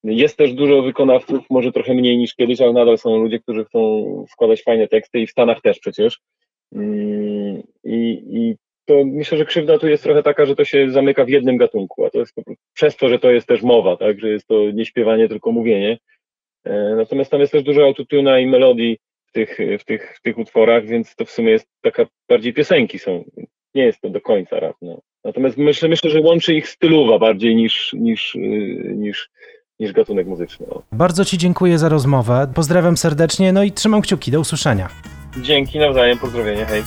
Jest 0.03 0.37
też 0.37 0.53
dużo 0.53 0.81
wykonawców, 0.81 1.49
może 1.49 1.71
trochę 1.71 1.93
mniej 1.93 2.17
niż 2.17 2.35
kiedyś, 2.35 2.61
ale 2.61 2.73
nadal 2.73 2.97
są 2.97 3.17
ludzie, 3.17 3.39
którzy 3.39 3.65
chcą 3.65 4.25
składać 4.29 4.63
fajne 4.63 4.87
teksty 4.87 5.19
i 5.19 5.27
w 5.27 5.31
Stanach 5.31 5.61
też 5.61 5.79
przecież. 5.79 6.19
Mm, 6.75 7.63
I, 7.83 8.23
i 8.29 8.55
to 8.85 9.03
myślę, 9.05 9.37
że 9.37 9.45
krzywda 9.45 9.79
tu 9.79 9.87
jest 9.87 10.03
trochę 10.03 10.23
taka, 10.23 10.45
że 10.45 10.55
to 10.55 10.65
się 10.65 10.91
zamyka 10.91 11.25
w 11.25 11.29
jednym 11.29 11.57
gatunku, 11.57 12.05
a 12.05 12.09
to 12.09 12.19
jest 12.19 12.35
przez 12.73 12.97
to, 12.97 13.09
że 13.09 13.19
to 13.19 13.31
jest 13.31 13.47
też 13.47 13.61
mowa, 13.61 13.97
tak, 13.97 14.19
że 14.19 14.29
jest 14.29 14.47
to 14.47 14.71
nie 14.71 14.85
śpiewanie, 14.85 15.29
tylko 15.29 15.51
mówienie. 15.51 15.97
E, 16.65 16.95
natomiast 16.97 17.31
tam 17.31 17.39
jest 17.39 17.51
też 17.51 17.63
dużo 17.63 17.83
autotuna 17.83 18.39
i 18.39 18.45
melodii, 18.45 18.97
tych, 19.33 19.57
w, 19.79 19.83
tych, 19.85 20.15
w 20.17 20.21
tych 20.21 20.37
utworach, 20.37 20.85
więc 20.85 21.15
to 21.15 21.25
w 21.25 21.31
sumie 21.31 21.51
jest 21.51 21.67
taka 21.81 22.05
bardziej 22.29 22.53
piosenki 22.53 22.99
są. 22.99 23.23
Nie 23.75 23.83
jest 23.83 24.01
to 24.01 24.09
do 24.09 24.21
końca 24.21 24.59
rap. 24.59 24.75
No. 24.81 24.99
Natomiast 25.23 25.57
myślę, 25.57 25.89
myślę, 25.89 26.09
że 26.09 26.21
łączy 26.21 26.53
ich 26.53 26.69
stylowa 26.69 27.19
bardziej 27.19 27.55
niż, 27.55 27.93
niż, 27.93 28.35
y, 28.35 28.39
niż, 28.95 29.29
niż 29.79 29.93
gatunek 29.93 30.27
muzyczny. 30.27 30.65
Bardzo 30.91 31.25
Ci 31.25 31.37
dziękuję 31.37 31.77
za 31.77 31.89
rozmowę. 31.89 32.47
Pozdrawiam 32.55 32.97
serdecznie, 32.97 33.53
no 33.53 33.63
i 33.63 33.71
trzymam 33.71 34.01
kciuki. 34.01 34.31
Do 34.31 34.39
usłyszenia. 34.39 34.89
Dzięki 35.37 35.79
nawzajem, 35.79 36.17
pozdrowienia, 36.17 36.65
hej. 36.65 36.83